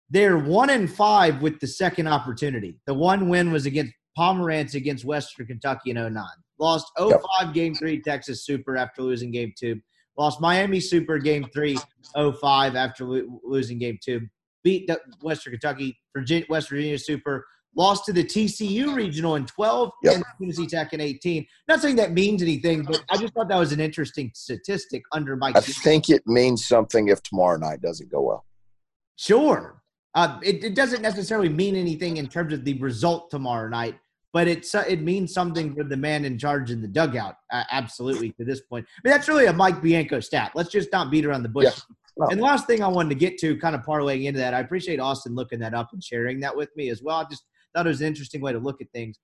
[0.10, 2.80] They're one and five with the second opportunity.
[2.86, 6.24] The one win was against Pomeranz against Western Kentucky in 09.
[6.60, 7.12] Lost 05
[7.44, 7.54] yep.
[7.54, 9.82] game three Texas Super after losing game two.
[10.18, 11.78] Lost Miami Super game three
[12.16, 14.22] 05 after lo- losing game two.
[14.64, 14.90] Beat
[15.22, 17.46] Western Kentucky, Virginia, West Virginia Super
[17.76, 20.16] lost to the TCU regional in 12 yep.
[20.16, 21.46] and Tennessee Tech in 18.
[21.68, 25.36] Not saying that means anything, but I just thought that was an interesting statistic under
[25.36, 25.56] Mike.
[25.56, 28.46] I think it means something if tomorrow night doesn't go well.
[29.18, 29.82] Sure.
[30.14, 33.96] Uh, it, it, doesn't necessarily mean anything in terms of the result tomorrow night,
[34.32, 37.36] but it's uh, it means something for the man in charge in the dugout.
[37.52, 38.86] Uh, absolutely to this point.
[38.88, 40.52] I mean, that's really a Mike Bianco stat.
[40.56, 41.82] Let's just not beat around the bush.
[42.18, 42.28] No.
[42.28, 45.02] And last thing I wanted to get to, kind of parlaying into that, I appreciate
[45.02, 47.18] Austin looking that up and sharing that with me as well.
[47.18, 47.44] I just
[47.76, 49.20] thought it was an interesting way to look at things.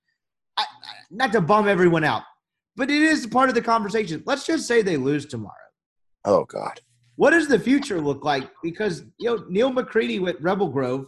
[0.56, 0.64] I,
[1.10, 2.22] not to bum everyone out,
[2.76, 4.22] but it is part of the conversation.
[4.26, 5.54] Let's just say they lose tomorrow.
[6.24, 6.80] Oh God.
[7.16, 8.50] What does the future look like?
[8.62, 11.06] Because you know Neal McCready with Rebel Grove,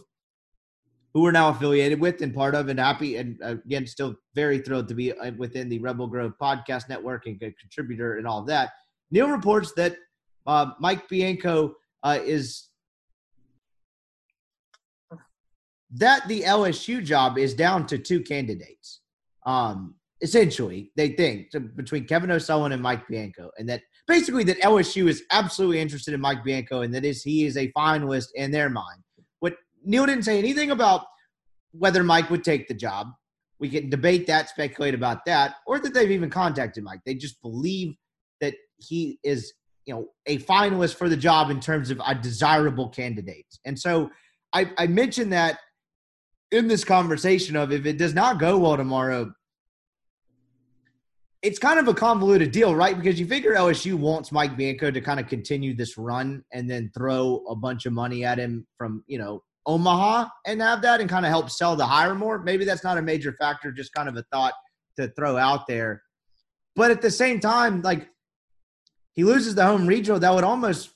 [1.13, 4.87] who we're now affiliated with and part of, and happy and again still very thrilled
[4.89, 8.71] to be uh, within the Rebel Grove podcast network and a contributor and all that.
[9.11, 9.95] Neil reports that
[10.47, 12.69] uh, Mike Bianco uh, is
[15.97, 19.01] that the LSU job is down to two candidates.
[19.45, 24.59] Um, essentially, they think so between Kevin O'Sullivan and Mike Bianco, and that basically that
[24.61, 28.51] LSU is absolutely interested in Mike Bianco, and that is he is a finalist in
[28.51, 29.01] their mind.
[29.39, 31.05] What Neal didn't say anything about
[31.71, 33.07] whether Mike would take the job.
[33.59, 37.01] We can debate that, speculate about that, or that they've even contacted Mike.
[37.05, 37.95] They just believe
[38.41, 39.53] that he is,
[39.85, 43.47] you know, a finalist for the job in terms of a desirable candidate.
[43.65, 44.09] And so
[44.53, 45.59] I, I mentioned that
[46.55, 49.31] in this conversation of if it does not go well tomorrow,
[51.41, 52.95] it's kind of a convoluted deal, right?
[52.97, 56.89] Because you figure LSU wants Mike Bianco to kind of continue this run and then
[56.97, 61.09] throw a bunch of money at him from, you know, Omaha and have that and
[61.09, 62.41] kind of help sell the hire more.
[62.41, 64.53] Maybe that's not a major factor, just kind of a thought
[64.97, 66.01] to throw out there.
[66.75, 68.07] But at the same time, like
[69.13, 70.91] he loses the home regional, that would almost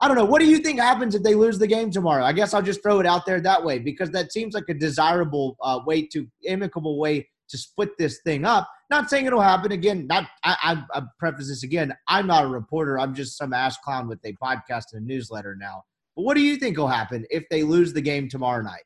[0.00, 0.24] I don't know.
[0.24, 2.24] What do you think happens if they lose the game tomorrow?
[2.24, 4.74] I guess I'll just throw it out there that way because that seems like a
[4.74, 8.68] desirable uh, way to amicable way to split this thing up.
[8.90, 10.06] Not saying it'll happen again.
[10.06, 10.56] Not I,
[10.92, 11.94] I, I preface this again.
[12.08, 12.98] I'm not a reporter.
[12.98, 15.82] I'm just some ass clown with a podcast and a newsletter now.
[16.14, 18.84] But what do you think will happen if they lose the game tomorrow night?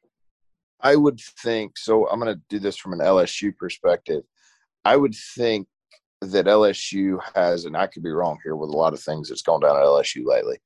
[0.82, 2.08] I would think so.
[2.08, 4.22] I'm going to do this from an LSU perspective.
[4.84, 5.68] I would think
[6.22, 9.42] that LSU has, and I could be wrong here with a lot of things that's
[9.42, 10.58] gone down at LSU lately.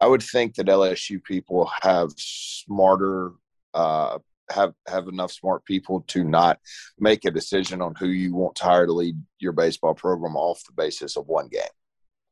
[0.00, 3.32] I would think that LSU people have smarter,
[3.74, 4.18] uh,
[4.50, 6.58] have have enough smart people to not
[6.98, 10.62] make a decision on who you want to hire to lead your baseball program off
[10.66, 11.62] the basis of one game.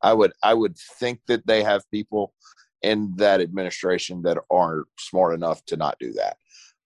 [0.02, 2.34] I would I would think that they have people
[2.82, 6.36] in that administration that are smart enough to not do that.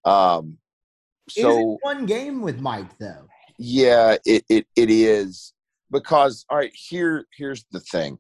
[0.09, 0.59] Um,
[1.29, 3.29] so one game with Mike though.
[3.59, 5.53] Yeah, it, it it is
[5.91, 6.73] because all right.
[6.73, 8.19] Here here's the thing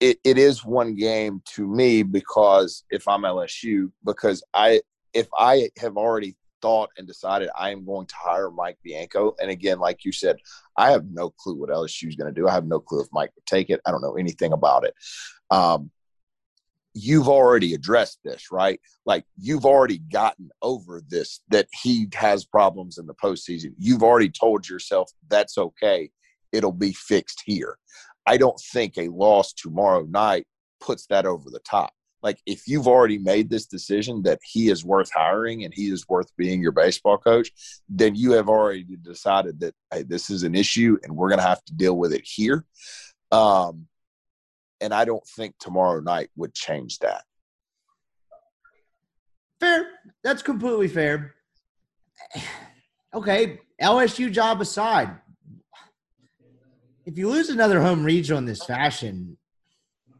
[0.00, 4.80] it, it is one game to me because if I'm LSU, because I
[5.12, 9.50] if I have already thought and decided I am going to hire Mike Bianco, and
[9.50, 10.36] again, like you said,
[10.76, 12.48] I have no clue what LSU is going to do.
[12.48, 13.80] I have no clue if Mike would take it.
[13.86, 14.94] I don't know anything about it.
[15.50, 15.90] Um,
[16.94, 18.80] you've already addressed this, right?
[19.04, 23.74] Like you've already gotten over this that he has problems in the postseason.
[23.78, 26.10] You've already told yourself that's okay.
[26.52, 27.78] It'll be fixed here.
[28.26, 30.46] I don't think a loss tomorrow night
[30.80, 31.92] puts that over the top.
[32.22, 36.06] Like if you've already made this decision that he is worth hiring and he is
[36.08, 37.50] worth being your baseball coach,
[37.88, 41.46] then you have already decided that hey, this is an issue and we're going to
[41.46, 42.64] have to deal with it here.
[43.32, 43.86] Um,
[44.80, 47.24] and I don't think tomorrow night would change that.
[49.60, 49.86] Fair.
[50.22, 51.34] That's completely fair.
[53.12, 55.10] Okay, LSU job aside,
[57.10, 59.36] if you lose another home regional in this fashion,
[60.08, 60.12] I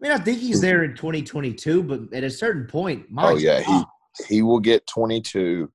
[0.00, 3.82] mean, I think he's there in 2022, but at a certain point, oh yeah, he
[4.28, 5.70] he will get 22.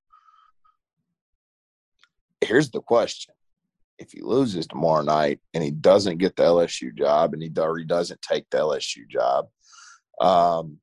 [2.42, 3.34] Here's the question:
[3.98, 7.78] If he loses tomorrow night and he doesn't get the LSU job, and he or
[7.78, 9.48] he doesn't take the LSU job,
[10.22, 10.78] um,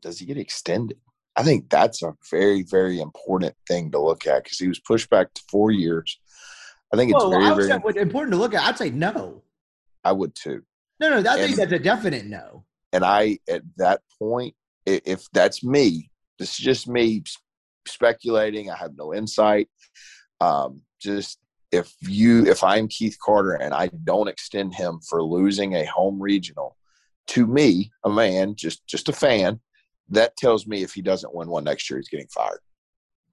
[0.00, 0.96] does he get extended?
[1.36, 5.10] I think that's a very, very important thing to look at because he was pushed
[5.10, 6.18] back to four years.
[6.92, 8.62] I think it's very, very important to look at.
[8.62, 9.42] I'd say no.
[10.04, 10.62] I would too.
[10.98, 12.64] No, no, I think that's a definite no.
[12.92, 14.54] And I, at that point,
[14.86, 17.22] if that's me, this is just me
[17.86, 18.70] speculating.
[18.70, 19.68] I have no insight.
[20.40, 21.38] Um, just
[21.70, 26.20] if you, if I'm Keith Carter and I don't extend him for losing a home
[26.20, 26.76] regional,
[27.28, 29.60] to me, a man, just just a fan,
[30.08, 32.60] that tells me if he doesn't win one next year, he's getting fired.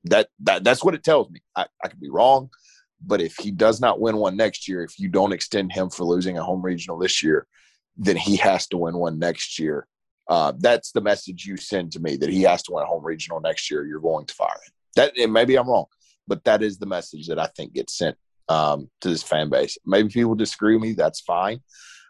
[0.03, 1.41] That that that's what it tells me.
[1.55, 2.49] I, I could be wrong.
[3.05, 6.03] But if he does not win one next year, if you don't extend him for
[6.03, 7.47] losing a home regional this year,
[7.95, 9.87] then he has to win one next year.
[10.29, 13.03] Uh, that's the message you send to me that he has to win a home
[13.03, 13.85] regional next year.
[13.85, 14.73] You're going to fire him.
[14.95, 15.85] That and maybe I'm wrong,
[16.27, 18.17] but that is the message that I think gets sent
[18.49, 19.77] um, to this fan base.
[19.85, 20.93] Maybe people disagree with me.
[20.93, 21.61] That's fine.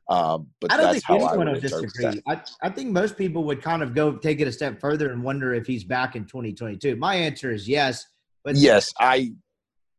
[0.09, 2.21] Um, but I don't think anyone would disagree.
[2.27, 5.21] I, I think most people would kind of go take it a step further and
[5.21, 6.95] wonder if he's back in 2022.
[6.95, 8.05] My answer is yes.
[8.45, 9.33] But yes, I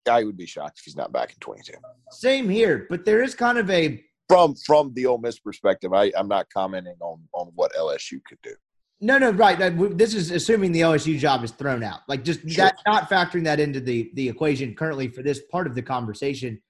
[0.09, 1.73] I would be shocked if he's not back in 22.
[2.11, 5.93] Same here, but there is kind of a from from the Ole Miss perspective.
[5.93, 8.55] I, I'm not commenting on on what LSU could do.
[9.01, 9.57] No, no, right.
[9.97, 12.01] This is assuming the LSU job is thrown out.
[12.09, 12.65] Like just sure.
[12.65, 16.61] that, not factoring that into the the equation currently for this part of the conversation.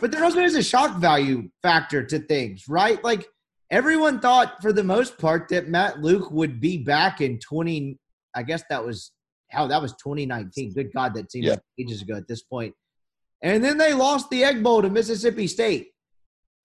[0.00, 3.02] But there also is a shock value factor to things, right?
[3.02, 3.26] Like
[3.70, 7.98] everyone thought for the most part that Matt Luke would be back in 20.
[8.34, 9.12] I guess that was
[9.50, 10.72] how that was 2019.
[10.74, 11.52] Good God, that seems yeah.
[11.52, 12.74] like ages ago at this point.
[13.42, 15.92] And then they lost the Egg Bowl to Mississippi State.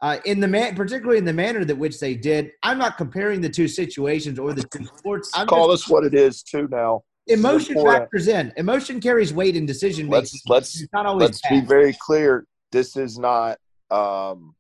[0.01, 2.51] Uh, in the man, particularly in the manner that which they did.
[2.61, 5.31] I'm not comparing the two situations or the two sports.
[5.33, 7.03] I'm Call us what it is too now.
[7.27, 8.53] Emotion factors in.
[8.57, 10.39] Emotion carries weight in decision making.
[10.47, 12.45] Let's let's, let's be very clear.
[12.71, 13.57] This is not
[13.89, 14.53] um,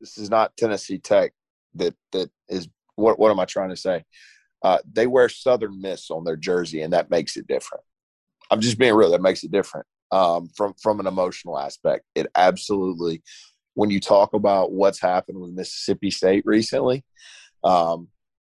[0.00, 1.32] this is not Tennessee Tech.
[1.74, 4.04] That that is what what am I trying to say?
[4.62, 7.82] Uh, they wear Southern Miss on their jersey, and that makes it different.
[8.50, 9.10] I'm just being real.
[9.10, 12.04] That makes it different um, from from an emotional aspect.
[12.14, 13.22] It absolutely,
[13.74, 17.04] when you talk about what's happened with Mississippi State recently,
[17.64, 18.08] um,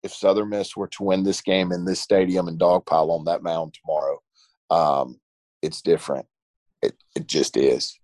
[0.03, 3.41] if Southern Miss were to win this game in this stadium and dogpile on that
[3.41, 4.19] mound tomorrow,
[4.69, 5.19] um,
[5.61, 6.25] it's different.
[6.81, 7.97] It it just is.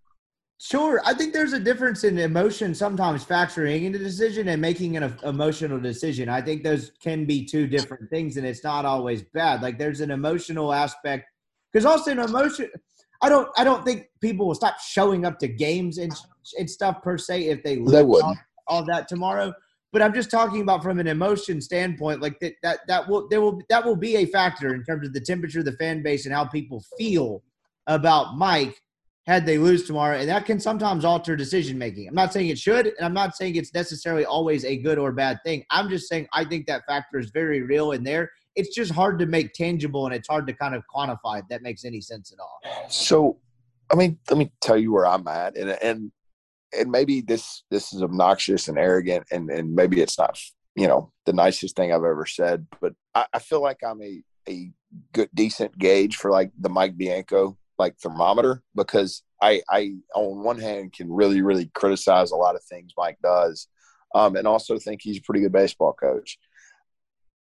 [0.58, 1.02] Sure.
[1.04, 5.80] I think there's a difference in emotion sometimes factoring into decision and making an emotional
[5.80, 6.30] decision.
[6.30, 9.64] I think those can be two different things and it's not always bad.
[9.64, 11.26] Like there's an emotional aspect
[11.74, 12.70] because also an emotion
[13.22, 16.12] I don't I don't think people will stop showing up to games and,
[16.58, 19.54] and stuff per se if they lose all, all that tomorrow.
[19.94, 23.42] But I'm just talking about from an emotion standpoint, like that that that will there
[23.42, 26.26] will that will be a factor in terms of the temperature of the fan base
[26.26, 27.44] and how people feel
[27.88, 28.82] about Mike
[29.28, 32.08] had they lose tomorrow, and that can sometimes alter decision making.
[32.08, 35.12] I'm not saying it should, and I'm not saying it's necessarily always a good or
[35.12, 35.64] bad thing.
[35.70, 38.32] I'm just saying I think that factor is very real in there.
[38.56, 41.62] It's just hard to make tangible, and it's hard to kind of quantify if that
[41.62, 42.90] makes any sense at all.
[42.90, 43.38] So,
[43.92, 46.12] I mean, let me tell you where I'm at, and and
[46.78, 50.40] and maybe this this is obnoxious and arrogant, and and maybe it's not,
[50.76, 54.22] you know, the nicest thing I've ever said, but I, I feel like I'm a
[54.50, 54.72] a
[55.14, 60.60] good decent gauge for like the Mike Bianco like thermometer because I, I on one
[60.60, 63.68] hand can really really criticize a lot of things Mike does,
[64.14, 66.38] um, and also think he's a pretty good baseball coach.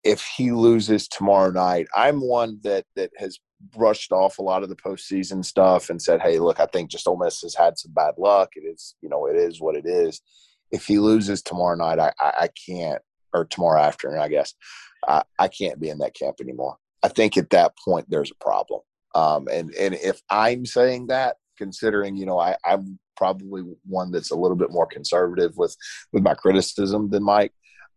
[0.07, 3.39] If he loses tomorrow night, I'm one that that has
[3.75, 7.07] brushed off a lot of the postseason stuff and said, "Hey, look, I think just
[7.07, 8.51] Ole Miss has had some bad luck.
[8.55, 10.21] It is, you know, it is what it is."
[10.71, 13.01] If he loses tomorrow night, I, I, I can't,
[13.33, 14.53] or tomorrow afternoon, I guess,
[15.07, 16.77] I, I can't be in that camp anymore.
[17.03, 18.81] I think at that point there's a problem.
[19.13, 24.31] Um, and and if I'm saying that, considering you know I, I'm probably one that's
[24.31, 25.75] a little bit more conservative with
[26.13, 27.51] with my criticism than Mike,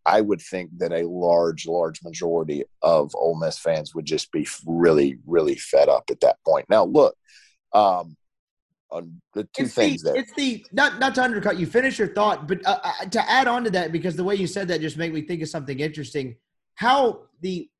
[0.06, 4.46] I would think that a large large majority of Ole Miss fans would just be
[4.66, 6.66] really really fed up at that point.
[6.68, 7.16] Now look.
[7.72, 8.16] Um,
[8.92, 10.20] on the two it's things the, there.
[10.20, 11.66] It's the not not to undercut you.
[11.66, 14.48] Finish your thought, but uh, uh, to add on to that, because the way you
[14.48, 16.34] said that just made me think of something interesting.
[16.74, 17.70] How the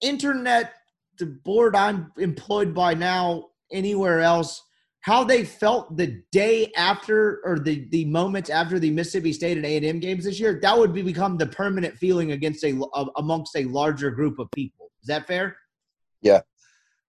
[0.00, 0.72] internet
[1.18, 4.62] the board I'm employed by now anywhere else
[5.04, 9.66] how they felt the day after or the the moments after the Mississippi State and
[9.66, 12.80] A&M games this year that would be become the permanent feeling against a
[13.16, 14.90] amongst a larger group of people.
[15.02, 15.58] Is that fair?
[16.22, 16.40] Yeah.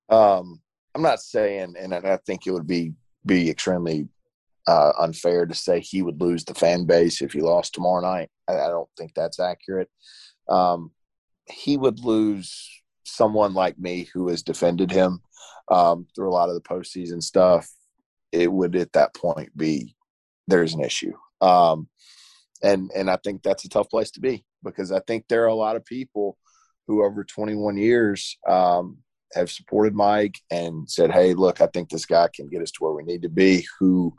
[0.10, 0.62] Um
[0.94, 2.94] I'm not saying and I think it would be
[3.26, 4.10] be extremely
[4.68, 8.30] uh, unfair to say he would lose the fan base if he lost tomorrow night.
[8.50, 9.90] I, I don't think that's accurate.
[10.50, 10.92] Um
[11.46, 12.70] he would lose
[13.06, 15.22] someone like me who has defended him
[15.70, 17.70] um, through a lot of the postseason stuff,
[18.36, 19.96] it would at that point be
[20.48, 21.14] there's an issue.
[21.42, 21.88] Um,
[22.62, 25.48] and and I think that's a tough place to be because I think there are
[25.48, 26.38] a lot of people
[26.88, 28.98] who over 21 years um,
[29.34, 32.84] have supported Mike and said, "Hey, look, I think this guy can get us to
[32.84, 34.14] where we need to be." Who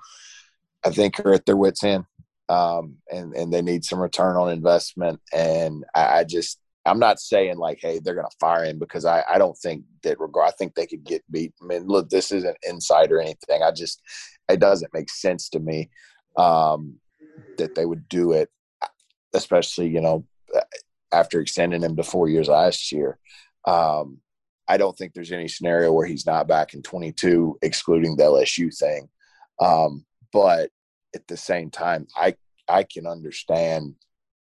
[0.84, 2.04] I think are at their wits' end,
[2.48, 5.20] um, and and they need some return on investment.
[5.32, 9.04] And I, I just I'm not saying like, hey, they're going to fire him because
[9.04, 10.48] I, I don't think that regard.
[10.48, 11.52] I think they could get beat.
[11.60, 13.62] I mean, look, this isn't inside or anything.
[13.62, 14.00] I just,
[14.48, 15.90] it doesn't make sense to me
[16.36, 16.96] um,
[17.58, 18.50] that they would do it,
[19.34, 20.24] especially you know
[21.12, 23.18] after extending him to four years last year.
[23.66, 24.18] Um,
[24.68, 28.76] I don't think there's any scenario where he's not back in 22, excluding the LSU
[28.76, 29.08] thing.
[29.60, 30.70] Um, but
[31.14, 32.34] at the same time, I
[32.68, 33.94] I can understand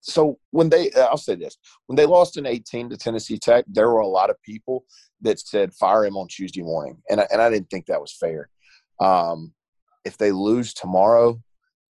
[0.01, 3.89] so when they i'll say this when they lost in 18 to tennessee tech there
[3.91, 4.85] were a lot of people
[5.21, 8.13] that said fire him on tuesday morning and I, and I didn't think that was
[8.13, 8.49] fair
[9.01, 9.53] um,
[10.05, 11.41] if they lose tomorrow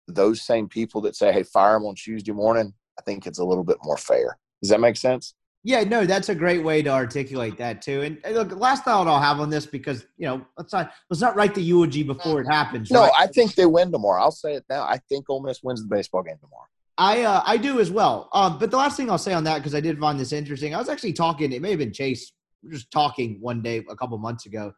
[0.08, 3.44] those same people that say hey fire him on tuesday morning i think it's a
[3.44, 5.34] little bit more fair does that make sense
[5.66, 8.02] yeah, no, that's a great way to articulate that too.
[8.02, 11.20] And, and look, last thought I'll have on this because you know let's not let's
[11.20, 12.88] not write the eulogy before it happens.
[12.88, 13.12] No, right?
[13.18, 14.22] I think they win tomorrow.
[14.22, 14.84] I'll say it now.
[14.84, 16.68] I think Ole Miss wins the baseball game tomorrow.
[16.98, 18.28] I uh, I do as well.
[18.32, 20.74] Um, but the last thing I'll say on that because I did find this interesting.
[20.74, 21.52] I was actually talking.
[21.52, 22.32] It may have been Chase.
[22.70, 24.72] Just talking one day a couple months ago.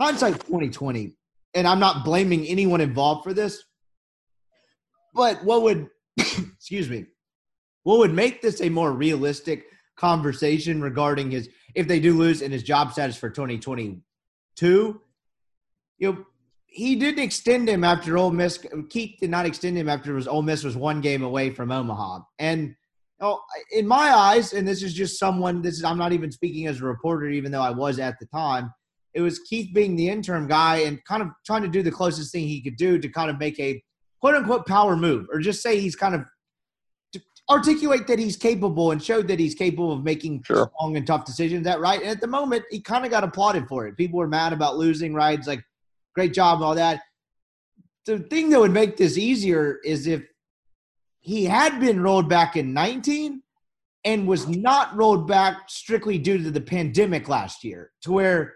[0.00, 1.14] Hindsight twenty twenty,
[1.54, 3.62] and I'm not blaming anyone involved for this.
[5.14, 7.06] But what would excuse me?
[7.82, 9.64] What would make this a more realistic
[9.96, 14.02] conversation regarding his if they do lose in his job status for 2022?
[15.98, 16.26] You know,
[16.70, 18.64] he didn't extend him after Ole Miss.
[18.90, 22.20] Keith did not extend him after was Ole Miss was one game away from Omaha.
[22.38, 22.74] And
[23.20, 23.40] oh,
[23.72, 25.62] in my eyes, and this is just someone.
[25.62, 28.26] This is I'm not even speaking as a reporter, even though I was at the
[28.26, 28.72] time.
[29.14, 32.30] It was Keith being the interim guy and kind of trying to do the closest
[32.30, 33.82] thing he could do to kind of make a
[34.20, 36.24] quote unquote power move, or just say he's kind of
[37.50, 40.70] articulate that he's capable and showed that he's capable of making sure.
[40.74, 41.64] strong and tough decisions.
[41.64, 42.00] That right.
[42.00, 43.96] And at the moment, he kind of got applauded for it.
[43.96, 45.64] People were mad about losing rides like
[46.18, 47.00] great job and all that.
[48.04, 50.24] The thing that would make this easier is if
[51.20, 53.40] he had been rolled back in 19
[54.04, 58.54] and was not rolled back strictly due to the pandemic last year, to where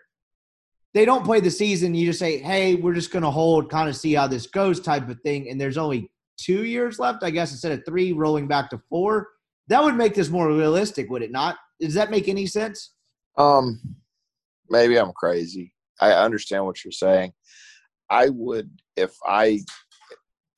[0.93, 1.95] they don't play the season.
[1.95, 4.81] You just say, hey, we're just going to hold, kind of see how this goes,
[4.81, 5.49] type of thing.
[5.49, 9.29] And there's only two years left, I guess, instead of three, rolling back to four.
[9.69, 11.57] That would make this more realistic, would it not?
[11.81, 12.95] Does that make any sense?
[13.39, 13.81] Um,
[14.69, 15.73] maybe I'm crazy.
[16.01, 17.33] I understand what you're saying.
[18.13, 19.61] I would if I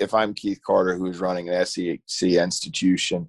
[0.01, 3.29] if I'm Keith Carter, who is running an SEC institution,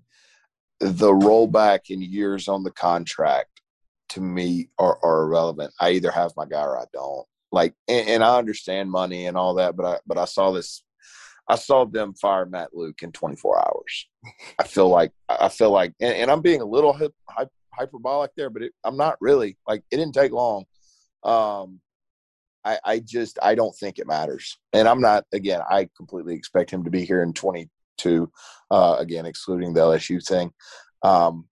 [0.80, 3.62] the rollback in years on the contract
[4.10, 5.74] to me are, are irrelevant.
[5.80, 7.26] I either have my guy or I don't.
[7.52, 10.84] Like, and, and, I understand money and all that, but I but I saw this.
[11.48, 14.08] I saw them fire Matt Luke in 24 hours.
[14.60, 17.14] I feel like I feel like, and, and I'm being a little hip,
[17.72, 19.56] hyperbolic there, but it, I'm not really.
[19.68, 20.66] Like, it didn't take long.
[21.24, 21.80] Um,
[22.66, 25.26] I, I just I don't think it matters, and I'm not.
[25.34, 28.32] Again, I completely expect him to be here in 22.
[28.72, 30.52] Uh, again, excluding the LSU thing.
[31.04, 31.48] Um,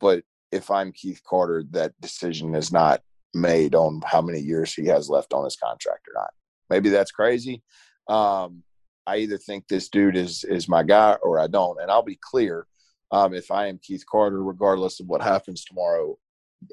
[0.00, 3.00] but if I'm Keith Carter, that decision is not
[3.32, 6.30] made on how many years he has left on his contract or not.
[6.68, 7.62] Maybe that's crazy.
[8.08, 8.62] Um,
[9.06, 11.80] I either think this dude is is my guy or I don't.
[11.80, 12.66] And I'll be clear,
[13.12, 16.18] um, if I am Keith Carter, regardless of what happens tomorrow,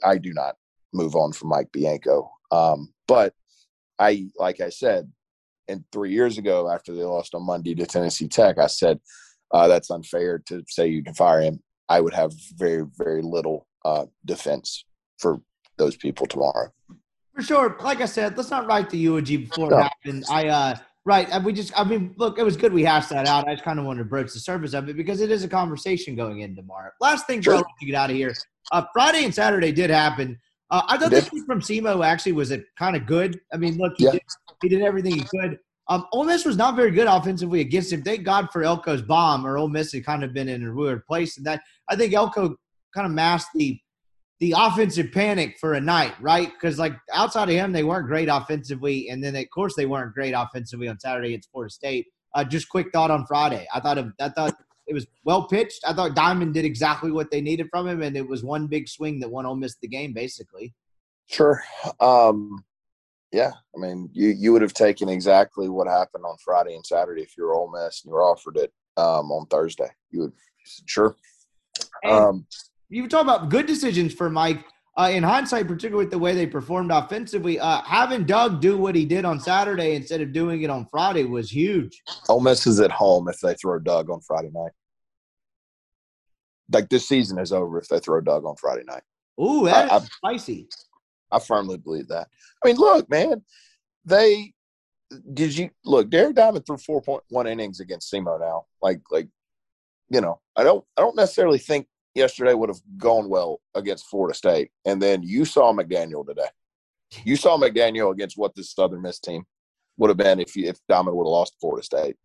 [0.03, 0.55] I do not
[0.93, 2.31] move on from Mike Bianco.
[2.51, 3.33] Um, but
[3.99, 5.11] I, like I said,
[5.67, 8.99] and three years ago after they lost on Monday to Tennessee Tech, I said
[9.51, 11.61] uh, that's unfair to say you can fire him.
[11.89, 14.85] I would have very, very little uh, defense
[15.19, 15.39] for
[15.77, 16.71] those people tomorrow.
[17.35, 17.77] For sure.
[17.81, 19.77] Like I said, let's not write the eulogy before no.
[19.77, 20.25] it happened.
[20.29, 20.75] I, uh,
[21.05, 21.43] right.
[21.43, 23.47] We just, I mean, look, it was good we hashed that out.
[23.47, 25.47] I just kind of wanted to broach the surface of it because it is a
[25.47, 26.91] conversation going in tomorrow.
[27.01, 27.57] Last thing, sure.
[27.57, 28.33] to get out of here.
[28.71, 30.39] Uh, Friday and Saturday did happen.
[30.73, 33.39] Uh, I thought this from SEMO actually was a kind of good.
[33.53, 34.13] I mean, look, he, yeah.
[34.13, 34.21] did,
[34.63, 35.59] he did everything he could.
[35.87, 38.01] Um, Ole Miss was not very good offensively against him.
[38.01, 41.05] Thank God for Elko's bomb, or Ole Miss had kind of been in a weird
[41.05, 41.37] place.
[41.37, 42.55] And that I think Elko
[42.95, 43.79] kind of masked the
[44.39, 46.49] the offensive panic for a night, right?
[46.51, 50.15] Because like outside of him, they weren't great offensively, and then of course they weren't
[50.15, 52.07] great offensively on Saturday at Florida State.
[52.33, 53.67] Uh, just quick thought on Friday.
[53.71, 54.55] I thought of, I thought
[54.87, 55.81] it was well pitched.
[55.87, 58.87] I thought Diamond did exactly what they needed from him, and it was one big
[58.87, 60.73] swing that won Ole Miss the game, basically.
[61.27, 61.63] Sure.
[61.99, 62.63] Um,
[63.31, 67.21] yeah, I mean, you you would have taken exactly what happened on Friday and Saturday
[67.21, 69.89] if you were Ole Miss and you were offered it um, on Thursday.
[70.11, 70.33] You would
[70.85, 71.15] sure.
[72.05, 72.45] Um,
[72.89, 74.63] you were talking about good decisions for Mike.
[74.95, 78.93] Uh, in hindsight, particularly with the way they performed offensively, uh, having Doug do what
[78.93, 82.03] he did on Saturday instead of doing it on Friday was huge.
[82.29, 84.71] Ole Miss is at home if they throw Doug on Friday night.
[86.71, 89.01] Like this season is over if they throw Doug on Friday night.
[89.41, 90.67] Ooh, that's I, spicy.
[91.31, 92.27] I firmly believe that.
[92.63, 93.43] I mean, look, man,
[94.05, 94.53] they
[95.33, 96.09] did you look?
[96.09, 98.65] Derek Diamond threw four point one innings against SEMO now.
[98.81, 99.27] Like, like,
[100.09, 104.35] you know, I don't, I don't necessarily think yesterday would have gone well against Florida
[104.35, 104.71] State.
[104.85, 106.47] And then you saw McDaniel today.
[107.23, 109.43] You saw McDaniel against what this Southern Miss team
[109.97, 112.15] would have been if you, if Diamond would have lost Florida State.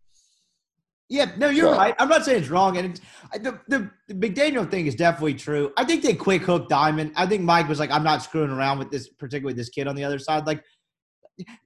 [1.11, 1.95] Yeah, no, you're so, right.
[1.97, 3.01] I'm not saying it's wrong, and it's,
[3.43, 5.73] the, the the McDaniel thing is definitely true.
[5.75, 7.13] I think they quick hook Diamond.
[7.15, 9.95] I think Mike was like, "I'm not screwing around with this, particularly this kid on
[9.95, 10.63] the other side." Like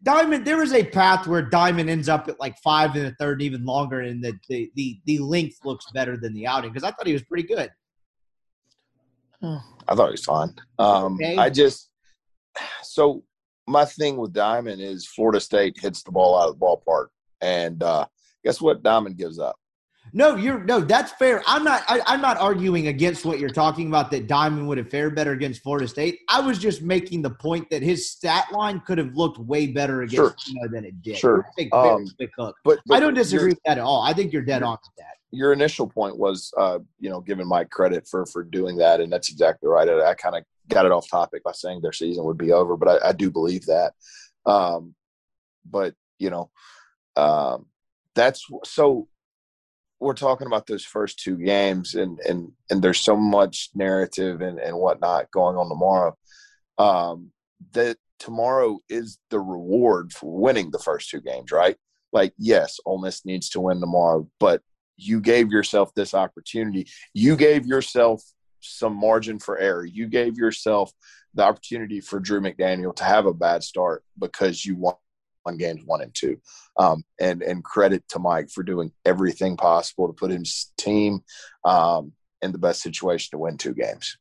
[0.01, 3.41] Diamond, there is a path where Diamond ends up at like five in the third,
[3.41, 6.91] even longer, and the the the, the length looks better than the outing because I
[6.91, 7.69] thought he was pretty good.
[9.43, 10.53] I thought he was fine.
[10.79, 11.37] Um, okay.
[11.37, 11.89] I just
[12.83, 13.23] so
[13.67, 17.07] my thing with Diamond is Florida State hits the ball out of the ballpark,
[17.41, 18.05] and uh,
[18.43, 18.83] guess what?
[18.83, 19.55] Diamond gives up.
[20.11, 20.81] No, you're no.
[20.81, 21.41] That's fair.
[21.47, 21.83] I'm not.
[21.87, 24.11] I, am not arguing against what you're talking about.
[24.11, 26.19] That Diamond would have fared better against Florida State.
[26.27, 30.01] I was just making the point that his stat line could have looked way better
[30.01, 30.67] against sure.
[30.69, 31.17] than it did.
[31.17, 31.47] Sure.
[31.71, 32.05] Um,
[32.37, 34.01] but, but, I don't disagree with that at all.
[34.01, 37.47] I think you're dead on with that your initial point was, uh, you know, giving
[37.47, 39.89] Mike credit for for doing that, and that's exactly right.
[39.89, 42.77] I, I kind of got it off topic by saying their season would be over,
[42.77, 43.93] but I, I do believe that.
[44.45, 44.93] Um,
[45.65, 46.51] but you know,
[47.15, 47.65] um,
[48.15, 49.07] that's so.
[49.99, 54.59] We're talking about those first two games, and and and there's so much narrative and
[54.59, 56.15] and whatnot going on tomorrow.
[56.77, 57.31] Um,
[57.71, 61.77] that tomorrow is the reward for winning the first two games, right?
[62.11, 64.61] Like, yes, Ole Miss needs to win tomorrow, but
[64.98, 66.88] you gave yourself this opportunity.
[67.14, 68.22] You gave yourself
[68.60, 69.86] some margin for error.
[69.86, 70.91] You gave yourself
[71.34, 74.95] the opportunity for Drew McDaniel to have a bad start because you won
[75.45, 76.38] on games one and two.
[76.78, 81.22] Um, and and credit to Mike for doing everything possible to put his team
[81.65, 84.18] um, in the best situation to win two games.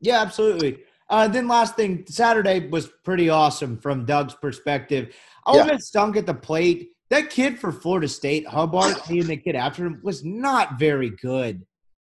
[0.00, 0.80] Yeah, absolutely.
[1.08, 5.14] Uh, then last thing, Saturday was pretty awesome from Doug's perspective.
[5.46, 5.64] Ole yeah.
[5.64, 6.90] Miss stunk at the plate.
[7.12, 11.62] That kid for Florida State, Hubbard, and the kid after him, was not very good.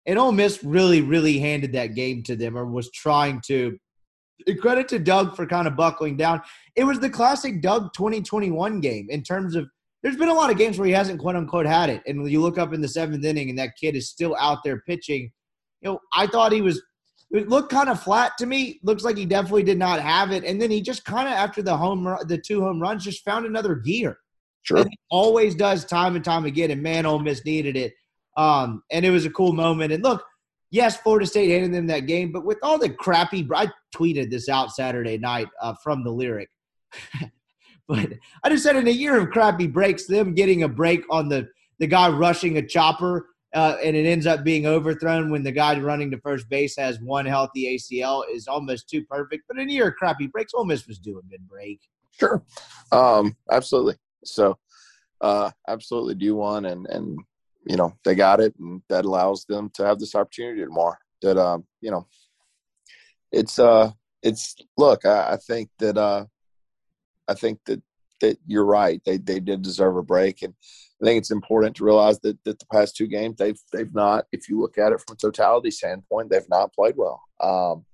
[0.07, 3.77] And Ole Miss really, really handed that game to them or was trying to.
[4.59, 6.41] credit to Doug for kind of buckling down.
[6.75, 9.69] It was the classic Doug 2021 game in terms of
[10.01, 12.01] there's been a lot of games where he hasn't quote unquote had it.
[12.07, 14.63] And when you look up in the seventh inning and that kid is still out
[14.63, 15.31] there pitching,
[15.81, 16.81] you know, I thought he was
[17.29, 18.79] it looked kind of flat to me.
[18.81, 20.43] Looks like he definitely did not have it.
[20.43, 23.23] And then he just kind of after the home run, the two home runs, just
[23.23, 24.17] found another gear.
[24.65, 24.83] Sure.
[25.11, 26.71] always does time and time again.
[26.71, 27.93] And man, Ole Miss needed it.
[28.35, 29.93] Um, and it was a cool moment.
[29.93, 30.25] And look,
[30.71, 34.49] yes, Florida State handed them that game, but with all the crappy, I tweeted this
[34.49, 36.49] out Saturday night uh, from the lyric.
[37.87, 38.09] but
[38.43, 41.47] I just said in a year of crappy breaks, them getting a break on the
[41.77, 45.77] the guy rushing a chopper, uh, and it ends up being overthrown when the guy
[45.77, 49.43] running to first base has one healthy ACL is almost too perfect.
[49.47, 51.81] But in a year of crappy breaks, Ole Miss was doing a good break.
[52.11, 52.41] Sure,
[52.93, 53.95] um, absolutely.
[54.27, 54.57] So,
[55.21, 57.19] uh, absolutely do one, and and
[57.65, 60.97] you know they got it, and that allows them to have this opportunity tomorrow.
[61.21, 62.07] That um, you know,
[63.31, 63.91] it's uh,
[64.21, 66.25] it's look, I, I think that uh,
[67.27, 67.81] I think that
[68.21, 69.01] that you're right.
[69.05, 70.53] They they did deserve a break, and
[71.01, 74.25] I think it's important to realize that, that the past two games they've they've not.
[74.31, 77.21] If you look at it from a totality standpoint, they've not played well.
[77.39, 77.85] Um,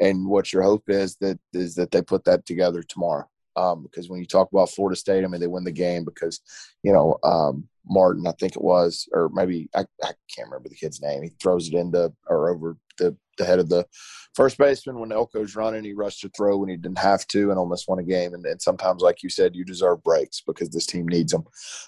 [0.00, 3.28] and what your hope is that is that they put that together tomorrow.
[3.58, 6.40] Um, because when you talk about Florida State, I mean they win the game because
[6.82, 10.76] you know um, Martin, I think it was, or maybe I, I can't remember the
[10.76, 11.22] kid's name.
[11.22, 13.86] He throws it into or over the the head of the
[14.34, 15.84] first baseman when Elko's running.
[15.84, 18.34] He rushed to throw when he didn't have to and almost won a game.
[18.34, 21.44] And, and sometimes, like you said, you deserve breaks because this team needs them.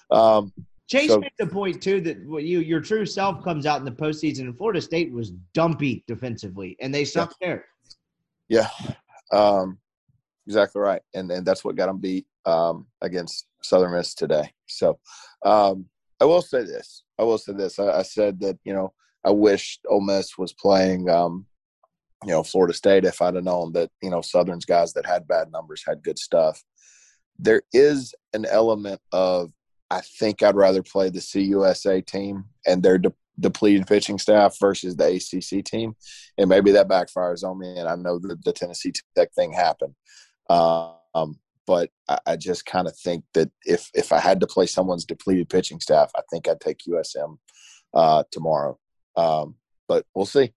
[0.09, 0.53] Um,
[0.89, 3.91] Chase so, made the point too that you your true self comes out in the
[3.91, 7.47] postseason, and Florida State was dumpy defensively, and they sucked yeah.
[7.47, 7.65] there.
[8.49, 8.69] Yeah,
[9.31, 9.77] um,
[10.47, 14.51] exactly right, and and that's what got them beat um, against Southern Miss today.
[14.67, 14.99] So
[15.45, 15.85] um,
[16.19, 17.03] I will say this.
[17.19, 17.79] I will say this.
[17.79, 18.93] I, I said that you know
[19.23, 21.45] I wish Ole Miss was playing, um,
[22.25, 25.27] you know, Florida State if I'd have known that, you know, Southern's guys that had
[25.27, 26.63] bad numbers had good stuff.
[27.37, 29.51] There is an element of,
[29.89, 34.95] I think I'd rather play the CUSA team and their de- depleted pitching staff versus
[34.95, 35.95] the ACC team.
[36.37, 37.77] And maybe that backfires on me.
[37.77, 39.95] And I know that the Tennessee Tech thing happened.
[40.51, 44.65] Um, but I, I just kind of think that if if I had to play
[44.65, 47.37] someone's depleted pitching staff, I think I'd take USM
[47.93, 48.77] uh, tomorrow.
[49.15, 49.55] Um,
[49.87, 50.53] but we'll see.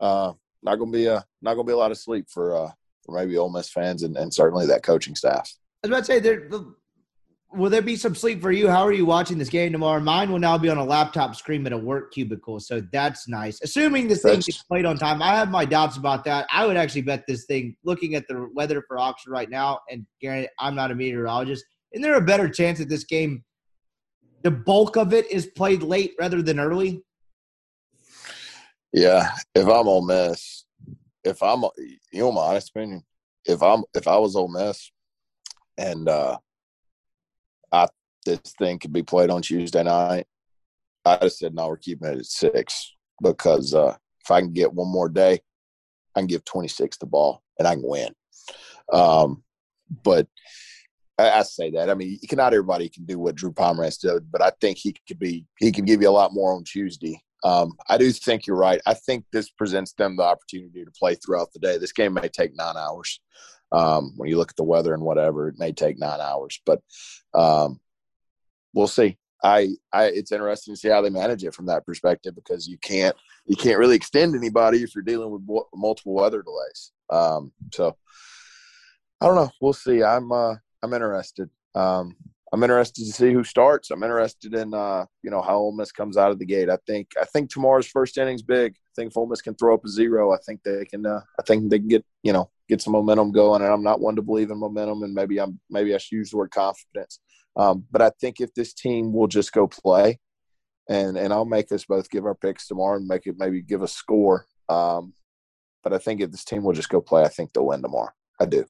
[0.00, 0.32] Uh,
[0.62, 2.70] not gonna be a not gonna be a lot of sleep for uh,
[3.04, 5.52] for maybe Ole Miss fans and, and certainly that coaching staff.
[5.84, 6.48] I was about to say there.
[7.54, 8.68] Will there be some sleep for you?
[8.68, 10.00] How are you watching this game tomorrow?
[10.00, 13.60] Mine will now be on a laptop screen at a work cubicle, so that's nice.
[13.62, 16.46] Assuming this thing gets played on time, I have my doubts about that.
[16.50, 17.76] I would actually bet this thing.
[17.84, 22.02] Looking at the weather for auction right now, and Gary, I'm not a meteorologist, and
[22.02, 23.44] there a better chance that this game,
[24.42, 27.02] the bulk of it is played late rather than early?
[28.92, 30.64] Yeah, if I'm Ole Miss,
[31.22, 31.64] if I'm,
[32.12, 33.04] you know, my honest opinion,
[33.44, 34.90] if I'm, if I was Ole Miss,
[35.78, 36.36] and uh
[38.24, 40.26] this thing could be played on Tuesday night,
[41.04, 44.72] I just said no, we're keeping it at six because uh if I can get
[44.72, 45.40] one more day,
[46.14, 48.14] I can give 26 the ball and I can win.
[48.92, 49.42] Um,
[50.04, 50.28] but
[51.18, 51.90] I, I, say that.
[51.90, 55.18] I mean, not everybody can do what Drew Pomeranz did, but I think he could
[55.18, 55.44] be.
[55.58, 58.80] He can give you a lot more on Tuesday um, I do think you're right.
[58.86, 61.76] I think this presents them the opportunity to play throughout the day.
[61.78, 63.20] This game may take nine hours.
[63.72, 66.80] Um, when you look at the weather and whatever, it may take nine hours, but
[67.34, 67.80] um,
[68.74, 69.18] we'll see.
[69.44, 72.78] I, I, it's interesting to see how they manage it from that perspective because you
[72.78, 73.16] can't,
[73.46, 75.42] you can't really extend anybody if you're dealing with
[75.74, 76.92] multiple weather delays.
[77.10, 77.96] Um, so
[79.20, 79.50] I don't know.
[79.60, 80.02] We'll see.
[80.02, 81.50] I'm, uh, I'm interested.
[81.74, 82.16] Um,
[82.52, 83.90] I'm interested to see who starts.
[83.90, 86.68] I'm interested in uh, you know how Ole Miss comes out of the gate.
[86.68, 88.76] I think I think tomorrow's first inning's big.
[88.94, 91.06] Think Ole Miss can throw up a zero, I think they can.
[91.06, 93.62] Uh, I think they can get you know get some momentum going.
[93.62, 96.30] And I'm not one to believe in momentum, and maybe I'm maybe I should use
[96.30, 97.20] the word confidence.
[97.56, 100.18] Um, but I think if this team will just go play,
[100.88, 103.82] and and I'll make us both give our picks tomorrow and make it maybe give
[103.82, 104.46] a score.
[104.68, 105.14] Um,
[105.82, 108.12] but I think if this team will just go play, I think they'll win tomorrow.
[108.40, 108.64] I do.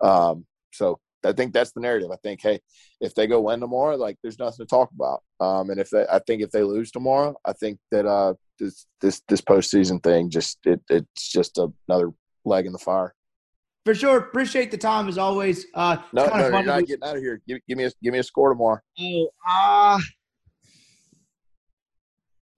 [0.00, 2.10] Um, so I think that's the narrative.
[2.10, 2.60] I think, hey,
[3.00, 5.22] if they go win tomorrow, like there's nothing to talk about.
[5.40, 8.86] Um, and if they, I think if they lose tomorrow, I think that uh, this
[9.00, 12.10] this this postseason thing just it it's just a, another
[12.44, 13.14] leg in the fire.
[13.84, 15.66] For sure, appreciate the time as always.
[15.74, 17.40] Uh, no, no, you're not getting out of here.
[17.46, 18.80] Give, give me a give me a score tomorrow.
[19.00, 19.98] Oh, uh,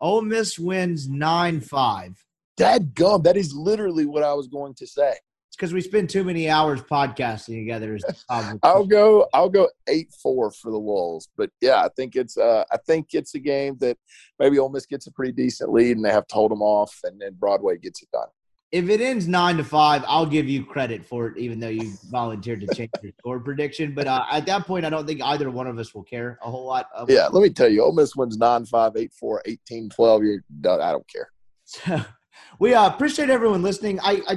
[0.00, 2.24] Ole Miss wins nine five.
[2.56, 3.22] Dad gum.
[3.22, 5.14] That is literally what I was going to say
[5.58, 7.98] because we spend too many hours podcasting together.
[8.62, 9.26] I'll go.
[9.34, 12.36] I'll go eight four for the Wolves, but yeah, I think it's.
[12.36, 13.98] Uh, I think it's a game that
[14.38, 17.00] maybe Ole Miss gets a pretty decent lead, and they have to hold them off,
[17.04, 18.28] and then Broadway gets it done.
[18.70, 21.92] if it ends nine to five, I'll give you credit for it, even though you
[22.10, 23.94] volunteered to change your score prediction.
[23.94, 26.50] But uh, at that point, I don't think either one of us will care a
[26.50, 26.88] whole lot.
[26.94, 30.22] Of Yeah, let me tell you, Ole Miss wins 9 5, 8 4, 18 12.
[30.22, 30.80] You're, done.
[30.80, 31.30] I don't care.
[31.64, 32.00] So
[32.58, 34.00] we uh, appreciate everyone listening.
[34.00, 34.34] I, I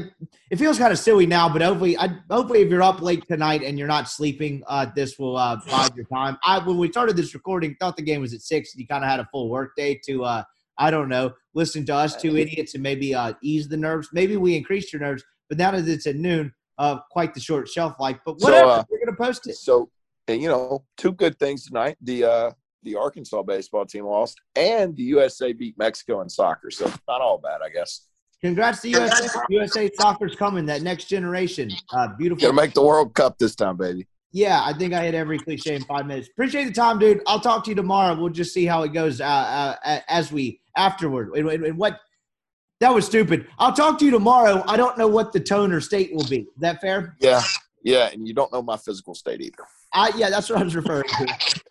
[0.49, 3.63] it feels kind of silly now, but hopefully, I, hopefully, if you're up late tonight
[3.63, 6.37] and you're not sleeping, uh, this will uh, bide your time.
[6.43, 9.03] I when we started this recording, thought the game was at six, and you kind
[9.03, 10.43] of had a full work day to uh,
[10.77, 14.09] I don't know, listen to us two idiots and maybe uh, ease the nerves.
[14.13, 17.67] Maybe we increased your nerves, but now that it's at noon, uh, quite the short
[17.67, 18.17] shelf life.
[18.25, 19.55] But So, whatever, uh, we're gonna post it.
[19.55, 19.89] So,
[20.27, 21.97] and you know, two good things tonight.
[22.01, 22.51] The uh
[22.83, 26.71] the Arkansas baseball team lost, and the USA beat Mexico in soccer.
[26.71, 28.07] So not all bad, I guess.
[28.43, 29.39] Congrats to USA.
[29.49, 30.65] USA soccer's coming.
[30.65, 32.41] That next generation, uh, beautiful.
[32.41, 34.07] Gonna make the World Cup this time, baby.
[34.31, 36.29] Yeah, I think I hit every cliche in five minutes.
[36.29, 37.21] Appreciate the time, dude.
[37.27, 38.15] I'll talk to you tomorrow.
[38.15, 39.25] We'll just see how it goes uh,
[39.83, 41.35] uh, as we afterward.
[41.35, 41.99] And, and- what
[42.79, 43.45] that was stupid.
[43.59, 44.63] I'll talk to you tomorrow.
[44.65, 46.39] I don't know what the tone or state will be.
[46.39, 47.15] Is that fair?
[47.19, 47.43] Yeah,
[47.83, 49.63] yeah, and you don't know my physical state either.
[49.93, 51.61] I yeah, that's what I was referring to.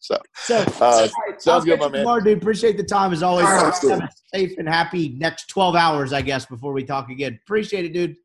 [0.00, 2.00] So So Uh, all right, sounds I'll good, my man.
[2.00, 2.38] Tomorrow, dude.
[2.38, 3.46] Appreciate the time as always.
[3.46, 4.02] Sounds good.
[4.34, 7.38] Safe and happy next twelve hours, I guess, before we talk again.
[7.44, 8.16] Appreciate it, dude.